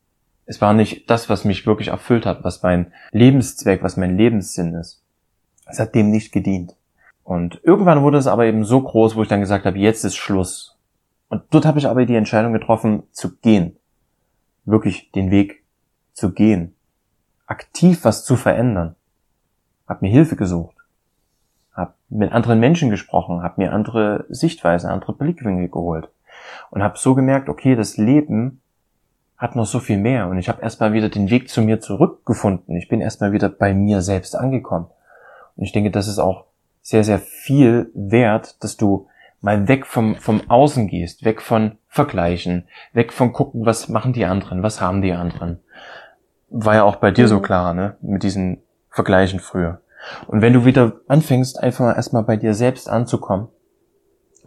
Es 0.47 0.61
war 0.61 0.75
nicht 0.75 1.09
das, 1.11 1.29
was 1.29 1.45
mich 1.45 1.67
wirklich 1.67 1.89
erfüllt 1.89 2.27
hat, 2.27 2.45
was 2.45 2.63
mein 2.63 2.93
Lebenszweck, 3.11 3.83
was 3.83 3.97
mein 3.97 4.17
Lebenssinn 4.17 4.75
ist. 4.75 5.04
Es 5.67 5.79
hat 5.79 5.95
dem 5.95 6.11
nicht 6.11 6.33
gedient. 6.33 6.77
Und 7.23 7.61
irgendwann 7.63 8.03
wurde 8.03 8.19
es 8.19 8.27
aber 8.27 8.45
eben 8.45 8.65
so 8.65 8.83
groß, 8.83 9.17
wo 9.17 9.23
ich 9.23 9.29
dann 9.29 9.41
gesagt 9.41 9.65
habe, 9.65 9.79
jetzt 9.79 10.05
ist 10.05 10.17
Schluss. 10.17 10.79
Und 11.29 11.43
dort 11.51 11.65
habe 11.65 11.79
ich 11.79 11.89
aber 11.89 12.05
die 12.05 12.17
Entscheidung 12.17 12.53
getroffen, 12.53 13.05
zu 13.13 13.37
gehen. 13.37 13.77
Wirklich 14.65 15.11
den 15.13 15.31
Weg 15.31 15.65
zu 16.13 16.33
gehen. 16.33 16.75
Aktiv 17.47 18.05
was 18.05 18.25
zu 18.25 18.37
verändern. 18.37 18.95
Hab 19.87 20.03
mir 20.03 20.11
Hilfe 20.11 20.37
gesucht. 20.37 20.77
Hab 21.73 21.97
mit 22.09 22.33
anderen 22.33 22.61
Menschen 22.61 22.91
gesprochen, 22.91 23.43
hab 23.43 23.59
mir 23.59 23.73
andere 23.73 24.27
Sichtweisen, 24.29 24.89
andere 24.89 25.13
Blickwinkel 25.13 25.69
geholt. 25.69 26.09
Und 26.71 26.83
hab 26.83 26.99
so 26.99 27.15
gemerkt, 27.15 27.49
okay, 27.49 27.75
das 27.75 27.97
Leben 27.97 28.61
hat 29.37 29.57
noch 29.57 29.67
so 29.67 29.81
viel 29.81 29.99
mehr. 29.99 30.29
Und 30.29 30.39
ich 30.39 30.49
habe 30.49 30.63
erstmal 30.63 30.93
wieder 30.93 31.09
den 31.09 31.31
Weg 31.31 31.49
zu 31.49 31.63
mir 31.63 31.81
zurückgefunden. 31.81 32.77
Ich 32.77 32.89
bin 32.89 33.01
erstmal 33.01 33.33
wieder 33.33 33.49
bei 33.49 33.75
mir 33.75 34.03
selbst 34.03 34.37
angekommen. 34.37 34.87
Und 35.57 35.65
ich 35.65 35.73
denke, 35.73 35.91
das 35.91 36.09
ist 36.09 36.19
auch 36.19 36.47
sehr, 36.83 37.05
sehr 37.05 37.19
viel 37.19 37.91
wert, 37.95 38.63
dass 38.63 38.77
du 38.77 39.09
mal 39.41 39.69
weg 39.69 39.87
vom, 39.87 40.17
vom 40.17 40.49
Außen 40.49 40.89
gehst, 40.89 41.25
weg 41.25 41.43
von 41.43 41.79
Vergleichen, 41.89 42.67
weg 42.93 43.13
von 43.13 43.33
gucken, 43.33 43.67
was 43.67 43.89
machen 43.89 44.13
die 44.13 44.25
anderen, 44.25 44.63
was 44.63 44.81
haben 44.81 45.03
die 45.03 45.13
anderen. 45.13 45.61
War 46.49 46.75
ja 46.75 46.85
auch 46.85 46.97
bei 46.97 47.11
dir 47.11 47.25
mhm. 47.25 47.29
so 47.29 47.41
klar, 47.41 47.75
ne, 47.75 47.97
mit 48.01 48.23
diesen 48.23 48.63
Vergleichen 48.91 49.41
früher. 49.41 49.81
Und 50.27 50.43
wenn 50.43 50.53
du 50.53 50.65
wieder 50.65 51.01
anfängst, 51.09 51.63
einfach 51.63 51.85
mal 51.85 51.95
erstmal 51.95 52.23
bei 52.23 52.37
dir 52.37 52.55
selbst 52.55 52.89
anzukommen, 52.89 53.49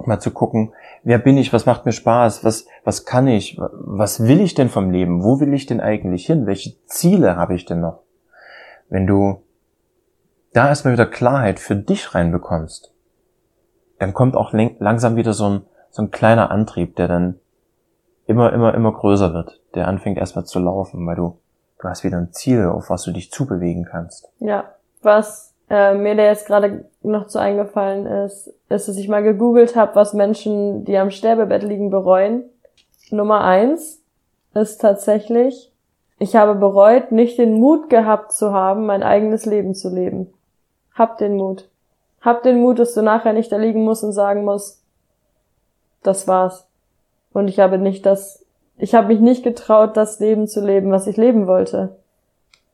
mal 0.06 0.20
zu 0.20 0.32
gucken, 0.32 0.74
wer 1.04 1.18
bin 1.18 1.38
ich, 1.38 1.54
was 1.54 1.66
macht 1.66 1.86
mir 1.86 1.92
Spaß, 1.92 2.44
was, 2.44 2.68
was 2.84 3.06
kann 3.06 3.28
ich, 3.28 3.60
was 3.60 4.28
will 4.28 4.42
ich 4.42 4.54
denn 4.54 4.70
vom 4.70 4.92
Leben, 4.92 5.24
wo 5.24 5.40
will 5.40 5.54
ich 5.54 5.66
denn 5.66 5.82
eigentlich 5.82 6.26
hin, 6.26 6.46
welche 6.46 6.76
Ziele 6.86 7.36
habe 7.36 7.56
ich 7.56 7.66
denn 7.66 7.82
noch? 7.82 8.04
Wenn 8.90 9.08
du 9.08 9.42
da 10.58 10.70
erstmal 10.70 10.94
wieder 10.94 11.06
Klarheit 11.06 11.60
für 11.60 11.76
dich 11.76 12.16
reinbekommst, 12.16 12.92
dann 14.00 14.14
kommt 14.14 14.36
auch 14.36 14.54
langsam 14.54 15.16
wieder 15.16 15.34
so 15.34 15.50
ein, 15.50 15.62
so 15.92 16.02
ein 16.02 16.12
kleiner 16.12 16.50
Antrieb, 16.50 16.96
der 16.96 17.08
dann 17.08 17.40
immer, 18.26 18.52
immer, 18.54 18.74
immer 18.74 18.92
größer 18.92 19.34
wird, 19.34 19.62
der 19.76 19.88
anfängt 19.88 20.18
erstmal 20.18 20.46
zu 20.46 20.60
laufen, 20.60 21.06
weil 21.06 21.16
du, 21.16 21.38
du 21.80 21.88
hast 21.88 22.04
wieder 22.04 22.18
ein 22.18 22.34
Ziel, 22.34 22.66
auf 22.66 22.90
was 22.90 23.04
du 23.04 23.12
dich 23.12 23.32
zubewegen 23.32 23.86
kannst. 23.86 24.30
Ja, 24.40 24.66
was 25.04 25.54
äh, 25.70 25.94
mir 25.94 26.16
da 26.16 26.24
jetzt 26.24 26.48
gerade 26.48 26.86
noch 27.04 27.28
zu 27.28 27.38
eingefallen 27.38 28.08
ist, 28.08 28.52
ist, 28.70 28.88
dass 28.88 28.98
ich 28.98 29.08
mal 29.08 29.22
gegoogelt 29.22 29.76
habe, 29.76 29.96
was 29.96 30.14
Menschen, 30.14 30.86
die 30.86 30.98
am 30.98 31.12
Sterbebett 31.12 31.62
liegen, 31.62 31.92
bereuen. 31.92 32.44
Nummer 33.12 33.44
eins 33.44 34.02
ist 34.56 34.82
tatsächlich, 34.82 35.72
ich 36.18 36.36
habe 36.36 36.56
bereut, 36.56 37.12
nicht 37.12 37.38
den 37.38 37.60
Mut 37.60 37.92
gehabt 37.92 38.32
zu 38.32 38.54
haben, 38.54 38.88
mein 38.88 39.04
eigenes 39.04 39.46
Leben 39.46 39.76
zu 39.76 39.94
leben. 39.94 40.34
Hab 40.98 41.18
den 41.18 41.36
Mut. 41.36 41.70
Hab 42.22 42.44
den 42.44 42.60
Mut, 42.60 42.80
dass 42.80 42.94
du 42.94 43.02
nachher 43.02 43.34
nicht 43.34 43.52
da 43.52 43.58
liegen 43.58 43.84
musst 43.84 44.04
und 44.04 44.14
sagen 44.14 44.44
musst, 44.44 44.84
das 46.04 46.28
war's. 46.28 46.68
Und 47.34 47.48
ich 47.48 47.60
habe 47.60 47.78
nicht 47.78 48.06
das, 48.06 48.46
ich 48.78 48.96
habe 48.96 49.08
mich 49.08 49.20
nicht 49.20 49.44
getraut, 49.44 49.96
das 49.96 50.20
Leben 50.20 50.48
zu 50.48 50.66
leben, 50.66 50.92
was 50.92 51.08
ich 51.08 51.18
leben 51.18 51.48
wollte. 51.48 51.96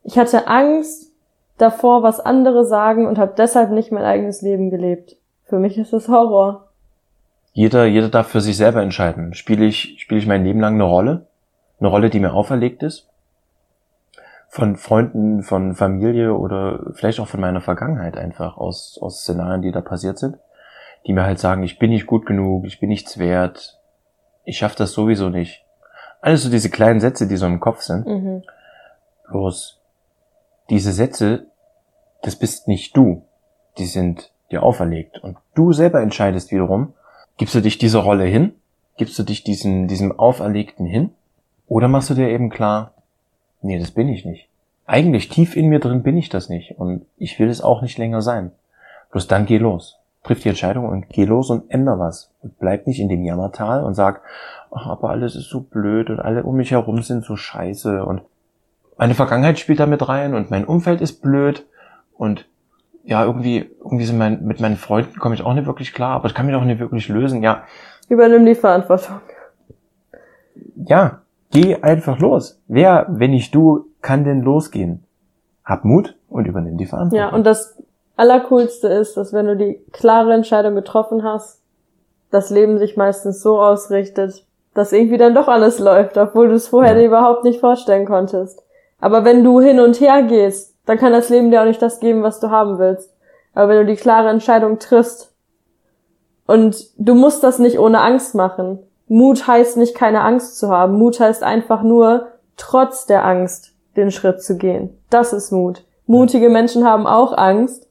Ich 0.04 0.18
hatte 0.18 0.48
Angst, 0.48 1.12
davor, 1.58 2.04
was 2.04 2.20
andere 2.20 2.66
sagen 2.66 3.08
und 3.08 3.18
habe 3.18 3.34
deshalb 3.38 3.72
nicht 3.72 3.92
mein 3.92 4.04
eigenes 4.04 4.42
Leben 4.42 4.70
gelebt. 4.70 5.16
Für 5.46 5.60
mich 5.60 5.78
ist 5.78 5.94
es 5.94 6.08
Horror. 6.08 6.70
Jeder, 7.54 7.86
jeder 7.86 8.10
darf 8.10 8.28
für 8.28 8.42
sich 8.42 8.58
selber 8.58 8.82
entscheiden. 8.82 9.34
Spiele 9.34 9.66
ich, 9.66 9.98
spiele 10.00 10.20
ich 10.20 10.28
mein 10.28 10.44
Leben 10.44 10.60
lang 10.60 10.76
eine 10.76 10.84
Rolle? 10.84 11.28
Eine 11.80 11.90
Rolle, 11.90 12.10
die 12.10 12.20
mir 12.20 12.34
auferlegt 12.34 12.82
ist? 12.82 13.10
Von 14.54 14.76
Freunden, 14.76 15.42
von 15.42 15.74
Familie 15.74 16.36
oder 16.36 16.92
vielleicht 16.94 17.20
auch 17.20 17.28
von 17.28 17.42
meiner 17.42 17.60
Vergangenheit 17.60 18.18
einfach 18.18 18.56
aus, 18.56 19.00
aus 19.02 19.22
Szenarien, 19.22 19.64
die 19.64 19.72
da 19.72 19.82
passiert 19.82 20.20
sind, 20.20 20.38
die 21.08 21.14
mir 21.14 21.24
halt 21.24 21.40
sagen, 21.40 21.64
ich 21.64 21.80
bin 21.80 21.90
nicht 21.90 22.06
gut 22.06 22.28
genug, 22.28 22.66
ich 22.66 22.80
bin 22.80 22.90
nichts 22.90 23.18
wert, 23.18 23.80
ich 24.46 24.60
schaffe 24.60 24.76
das 24.78 24.92
sowieso 24.92 25.30
nicht. 25.30 25.66
Alles 26.22 26.44
so 26.44 26.52
diese 26.52 26.70
kleinen 26.70 27.00
Sätze, 27.00 27.28
die 27.28 27.36
so 27.36 27.48
im 27.48 27.60
Kopf 27.60 27.82
sind. 27.82 28.06
Mhm. 28.06 28.44
Bloß 29.32 29.80
diese 30.70 30.92
Sätze, 30.92 31.48
das 32.22 32.36
bist 32.36 32.68
nicht 32.68 32.96
du. 32.96 33.24
Die 33.80 33.88
sind 33.88 34.32
dir 34.52 34.62
auferlegt. 34.62 35.18
Und 35.18 35.38
du 35.56 35.74
selber 35.74 36.02
entscheidest 36.02 36.52
wiederum, 36.52 36.94
gibst 37.38 37.56
du 37.56 37.60
dich 37.60 37.80
dieser 37.80 38.00
Rolle 38.00 38.26
hin? 38.26 38.54
Gibst 38.98 39.18
du 39.18 39.24
dich 39.24 39.44
diesem, 39.44 39.88
diesem 39.88 40.18
Auferlegten 40.18 40.86
hin? 40.86 41.10
Oder 41.68 41.88
machst 41.88 42.12
du 42.12 42.14
dir 42.14 42.30
eben 42.30 42.52
klar, 42.52 42.93
nee, 43.64 43.80
das 43.80 43.92
bin 43.92 44.10
ich 44.10 44.26
nicht. 44.26 44.50
Eigentlich 44.86 45.30
tief 45.30 45.56
in 45.56 45.70
mir 45.70 45.80
drin 45.80 46.04
bin 46.04 46.18
ich 46.18 46.30
das 46.30 46.50
nicht. 46.50 46.78
Und 46.78 47.06
ich 47.18 47.40
will 47.40 47.50
es 47.50 47.62
auch 47.62 47.82
nicht 47.82 47.98
länger 47.98 48.22
sein. 48.22 48.52
Bloß 49.12 49.28
dann 49.28 49.46
geh 49.46 49.58
los. 49.58 50.00
Triff 50.24 50.42
die 50.42 50.50
Entscheidung 50.50 50.86
und 50.86 51.10
geh 51.10 51.26
los 51.26 51.50
und 51.50 51.70
änder 51.70 52.00
was. 52.00 52.32
Und 52.42 52.58
bleib 52.60 52.88
nicht 52.88 53.00
in 53.00 53.10
dem 53.10 53.24
Jammertal 53.24 53.84
und 53.84 53.94
sag, 53.94 54.22
ach, 54.72 54.88
aber 54.88 55.10
alles 55.10 55.36
ist 55.36 55.50
so 55.50 55.62
blöd 55.62 56.10
und 56.10 56.20
alle 56.20 56.44
um 56.44 56.56
mich 56.56 56.72
herum 56.72 57.02
sind 57.02 57.24
so 57.24 57.36
scheiße 57.36 58.06
und 58.06 58.22
meine 58.98 59.16
Vergangenheit 59.16 59.60
spielt 59.60 59.80
da 59.80 59.86
mit 59.86 60.08
rein 60.08 60.34
und 60.34 60.52
mein 60.52 60.66
Umfeld 60.66 61.02
ist 61.02 61.22
blöd 61.22 61.66
und 62.16 62.46
ja, 63.04 63.26
irgendwie, 63.26 63.70
irgendwie 63.84 64.06
sind 64.06 64.18
mein, 64.18 64.46
mit 64.46 64.62
meinen 64.62 64.78
Freunden 64.78 65.20
komme 65.20 65.36
ich 65.36 65.44
auch 65.44 65.54
nicht 65.54 65.66
wirklich 65.66 65.94
klar, 65.94 66.16
aber 66.16 66.28
ich 66.28 66.34
kann 66.34 66.46
mich 66.46 66.56
auch 66.56 66.64
nicht 66.64 66.80
wirklich 66.80 67.10
lösen, 67.10 67.44
ja. 67.44 67.64
Übernimm 68.08 68.46
die 68.46 68.56
Verantwortung. 68.56 69.20
Ja, 70.76 71.23
geh 71.54 71.82
einfach 71.82 72.20
los. 72.20 72.62
Wer, 72.68 73.06
wenn 73.10 73.32
nicht 73.32 73.56
du, 73.56 73.86
kann 74.02 74.24
denn 74.24 74.42
losgehen? 74.42 75.06
Hab 75.64 75.86
Mut 75.86 76.18
und 76.28 76.46
übernimm 76.46 76.78
die 76.78 76.86
Verantwortung. 76.86 77.30
Ja, 77.30 77.34
und 77.34 77.46
das 77.46 77.82
Allercoolste 78.18 78.88
ist, 78.90 79.16
dass 79.16 79.32
wenn 79.32 79.48
du 79.48 79.56
die 79.56 79.80
klare 79.92 80.34
Entscheidung 80.34 80.76
getroffen 80.76 81.24
hast, 81.24 81.62
das 82.32 82.50
Leben 82.50 82.78
sich 82.78 82.98
meistens 82.98 83.42
so 83.42 83.62
ausrichtet, 83.62 84.46
dass 84.74 84.92
irgendwie 84.92 85.18
dann 85.18 85.36
doch 85.36 85.48
alles 85.48 85.80
läuft, 85.80 86.18
obwohl 86.18 86.50
du 86.50 86.56
es 86.56 86.68
vorher 86.68 86.94
ja. 86.94 87.00
dir 87.00 87.08
überhaupt 87.08 87.44
nicht 87.44 87.60
vorstellen 87.60 88.06
konntest. 88.06 88.64
Aber 89.00 89.24
wenn 89.24 89.44
du 89.44 89.62
hin 89.62 89.80
und 89.80 90.00
her 90.00 90.24
gehst, 90.24 90.76
dann 90.86 90.98
kann 90.98 91.14
das 91.14 91.30
Leben 91.30 91.52
dir 91.52 91.62
auch 91.62 91.66
nicht 91.66 91.82
das 91.82 92.00
geben, 92.00 92.24
was 92.24 92.40
du 92.40 92.50
haben 92.50 92.80
willst. 92.80 93.16
Aber 93.54 93.70
wenn 93.70 93.86
du 93.86 93.94
die 93.94 94.00
klare 94.00 94.30
Entscheidung 94.30 94.80
triffst 94.80 95.34
und 96.46 96.88
du 96.98 97.14
musst 97.14 97.44
das 97.44 97.60
nicht 97.60 97.80
ohne 97.80 98.02
Angst 98.02 98.36
machen. 98.36 98.80
Mut 99.08 99.48
heißt 99.48 99.78
nicht 99.78 99.96
keine 99.96 100.22
Angst 100.22 100.58
zu 100.58 100.70
haben. 100.70 100.98
Mut 100.98 101.20
heißt 101.20 101.44
einfach 101.44 101.84
nur, 101.84 102.28
trotz 102.58 103.06
der 103.06 103.26
Angst 103.26 103.74
den 103.96 104.12
Schritt 104.12 104.42
zu 104.42 104.58
gehen. 104.58 104.98
Das 105.10 105.34
ist 105.34 105.52
Mut. 105.52 105.86
Mutige 106.06 106.50
Menschen 106.50 106.86
haben 106.86 107.08
auch 107.08 107.38
Angst, 107.38 107.88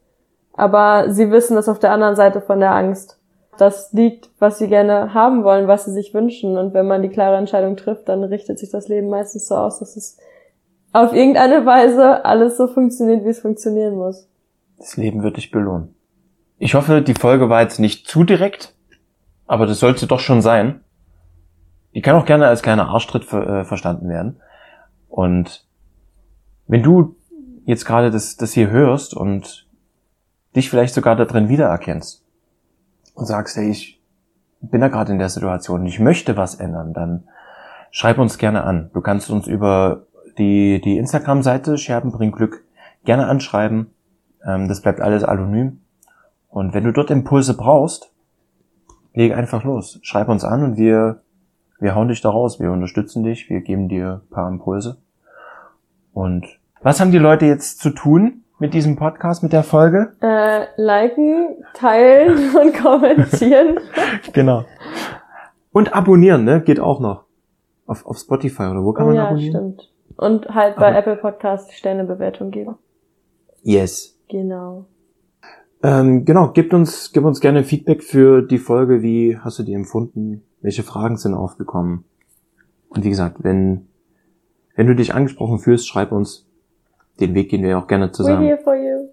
aber 0.55 1.11
sie 1.11 1.31
wissen, 1.31 1.55
dass 1.55 1.69
auf 1.69 1.79
der 1.79 1.93
anderen 1.93 2.17
Seite 2.17 2.41
von 2.41 2.61
der 2.61 2.75
Angst 2.75 3.19
das 3.59 3.93
liegt, 3.93 4.31
was 4.39 4.59
sie 4.59 4.69
gerne 4.69 5.15
haben 5.15 5.45
wollen, 5.45 5.69
was 5.69 5.85
sie 5.85 5.93
sich 5.93 6.15
wünschen. 6.15 6.57
Und 6.57 6.75
wenn 6.75 6.87
man 6.87 7.03
die 7.03 7.09
klare 7.09 7.37
Entscheidung 7.37 7.77
trifft, 7.77 8.09
dann 8.09 8.25
richtet 8.25 8.59
sich 8.59 8.71
das 8.71 8.89
Leben 8.89 9.09
meistens 9.09 9.49
so 9.49 9.57
aus, 9.57 9.79
dass 9.79 9.97
es 9.97 10.19
auf 10.93 11.15
irgendeine 11.15 11.65
Weise 11.65 12.25
alles 12.25 12.57
so 12.57 12.67
funktioniert, 12.67 13.25
wie 13.25 13.31
es 13.31 13.41
funktionieren 13.41 13.97
muss. 13.97 14.29
Das 14.79 14.97
Leben 14.97 15.23
wird 15.23 15.37
dich 15.37 15.51
belohnen. 15.51 15.95
Ich 16.59 16.75
hoffe, 16.75 17.03
die 17.03 17.15
Folge 17.15 17.49
war 17.49 17.63
jetzt 17.63 17.81
nicht 17.81 18.07
zu 18.07 18.25
direkt, 18.25 18.75
aber 19.47 19.67
das 19.67 19.81
sollte 19.81 20.07
doch 20.07 20.21
schon 20.21 20.43
sein. 20.43 20.81
Die 21.95 22.03
kann 22.03 22.17
auch 22.17 22.25
gerne 22.25 22.47
als 22.47 22.63
kleiner 22.63 22.89
Arschtritt 22.89 23.25
ver 23.25 23.47
äh, 23.47 23.65
verstanden 23.65 24.09
werden. 24.09 24.41
Und 25.09 25.67
wenn 26.67 26.83
du 26.83 27.17
jetzt 27.65 27.85
gerade 27.85 28.11
das, 28.11 28.37
das 28.37 28.53
hier 28.53 28.71
hörst 28.71 29.15
und 29.15 29.69
dich 30.57 30.71
vielleicht 30.71 30.95
sogar 30.95 31.17
da 31.17 31.25
drin 31.25 31.49
wiedererkennst 31.49 32.25
und 33.15 33.27
sagst, 33.27 33.57
hey, 33.57 33.71
ich 33.71 34.01
bin 34.61 34.81
da 34.81 34.89
gerade 34.89 35.13
in 35.13 35.19
der 35.19 35.29
Situation 35.29 35.85
ich 35.87 35.99
möchte 35.99 36.37
was 36.37 36.55
ändern, 36.55 36.93
dann 36.93 37.25
schreib 37.91 38.19
uns 38.19 38.39
gerne 38.39 38.65
an. 38.65 38.91
Du 38.95 39.01
kannst 39.01 39.31
uns 39.31 39.47
über 39.47 40.07
die, 40.39 40.81
die 40.81 40.99
Instagram-Seite 40.99 41.79
Scherben 41.79 42.13
bringt 42.13 42.37
Glück 42.37 42.65
gerne 43.05 43.27
anschreiben. 43.27 43.93
Ähm, 44.45 44.69
das 44.69 44.81
bleibt 44.81 45.01
alles 45.01 45.25
anonym. 45.25 45.81
Und 46.49 46.75
wenn 46.75 46.85
du 46.85 46.93
dort 46.93 47.11
Impulse 47.11 47.57
brauchst, 47.57 48.13
leg 49.15 49.35
einfach 49.35 49.65
los. 49.65 49.99
Schreib 50.03 50.29
uns 50.29 50.45
an 50.45 50.63
und 50.63 50.77
wir, 50.77 51.23
wir 51.83 51.95
hauen 51.97 52.09
dich 52.09 52.21
da 52.21 52.31
raus. 52.31 52.61
Wir 52.61 52.71
unterstützen 52.71 53.25
dich. 53.25 53.51
Wir 53.51 53.61
geben 53.61 53.89
dir 53.89 54.23
ein 54.25 54.31
paar 54.31 54.49
Impulse. 54.49 54.99
Und 56.13 56.47
was 56.83 57.01
haben 57.01 57.11
die 57.11 57.19
Leute 57.19 57.47
jetzt 57.47 57.81
zu 57.81 57.91
tun 57.91 58.45
mit 58.59 58.73
diesem 58.75 58.97
Podcast, 58.97 59.43
mit 59.43 59.53
der 59.53 59.63
Folge? 59.65 60.13
Äh, 60.21 60.67
liken, 60.77 61.57
teilen 61.75 62.55
und 62.61 62.75
kommentieren. 62.81 63.81
genau. 64.33 64.65
Und 65.73 65.95
abonnieren, 65.95 66.45
ne? 66.45 66.61
Geht 66.61 66.79
auch 66.81 67.01
noch. 67.01 67.25
Auf, 67.87 68.07
auf 68.07 68.19
Spotify 68.19 68.65
oder 68.65 68.85
wo 68.85 68.93
kann 68.93 69.07
man 69.07 69.17
ja, 69.17 69.25
abonnieren? 69.27 69.53
stimmt. 69.77 69.93
Und 70.17 70.47
halt 70.55 70.77
bei 70.77 70.89
Aber- 70.89 70.99
Apple 70.99 71.17
Podcast 71.17 71.73
Sternebewertung 71.73 72.51
geben. 72.51 72.77
Yes. 73.63 74.19
Genau. 74.29 74.87
Ähm, 75.83 76.25
genau, 76.25 76.51
gib 76.53 76.73
uns, 76.73 77.11
gib 77.13 77.25
uns 77.25 77.41
gerne 77.41 77.65
Feedback 77.65 78.05
für 78.05 78.43
die 78.43 78.59
Folge. 78.59 79.03
Wie 79.03 79.37
hast 79.39 79.59
du 79.59 79.63
die 79.65 79.73
empfunden? 79.75 80.43
Welche 80.63 80.83
Fragen 80.83 81.17
sind 81.17 81.35
aufgekommen? 81.35 82.05
Und 82.89 83.05
wie 83.05 83.11
gesagt, 83.11 83.43
wenn, 83.43 83.89
wenn 84.77 84.87
du 84.87 84.95
dich 84.95 85.15
angesprochen 85.15 85.59
fühlst, 85.59 85.89
schreib 85.89 86.13
uns. 86.13 86.47
Den 87.21 87.35
Weg 87.35 87.51
gehen 87.51 87.63
wir 87.63 87.79
auch 87.79 87.87
gerne 87.89 88.07
We're 88.07 88.13
zusammen. 88.13 88.43
here 88.43 88.59
for 88.59 88.75
you. 88.75 89.09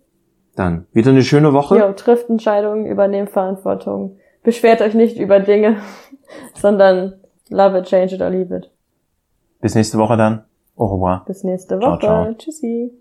Dann 0.55 0.85
wieder 0.93 1.12
eine 1.12 1.23
schöne 1.23 1.53
Woche. 1.53 1.77
Jo, 1.77 1.91
trifft 1.93 2.29
Entscheidungen, 2.29 2.85
übernehmt 2.85 3.29
Verantwortung. 3.31 4.17
Beschwert 4.43 4.81
euch 4.81 4.93
nicht 4.93 5.17
über 5.17 5.39
Dinge, 5.39 5.77
sondern 6.55 7.19
love 7.49 7.77
it, 7.77 7.85
change 7.85 8.15
it 8.15 8.21
or 8.21 8.29
leave 8.29 8.55
it. 8.55 8.71
Bis 9.59 9.75
nächste 9.75 9.97
Woche 9.97 10.17
dann. 10.17 10.45
Au 10.75 10.85
revoir. 10.85 11.25
Bis 11.25 11.43
nächste 11.43 11.77
Ciao, 11.79 11.91
Woche. 11.91 11.99
ciao. 11.99 12.33
Tschüssi. 12.35 12.91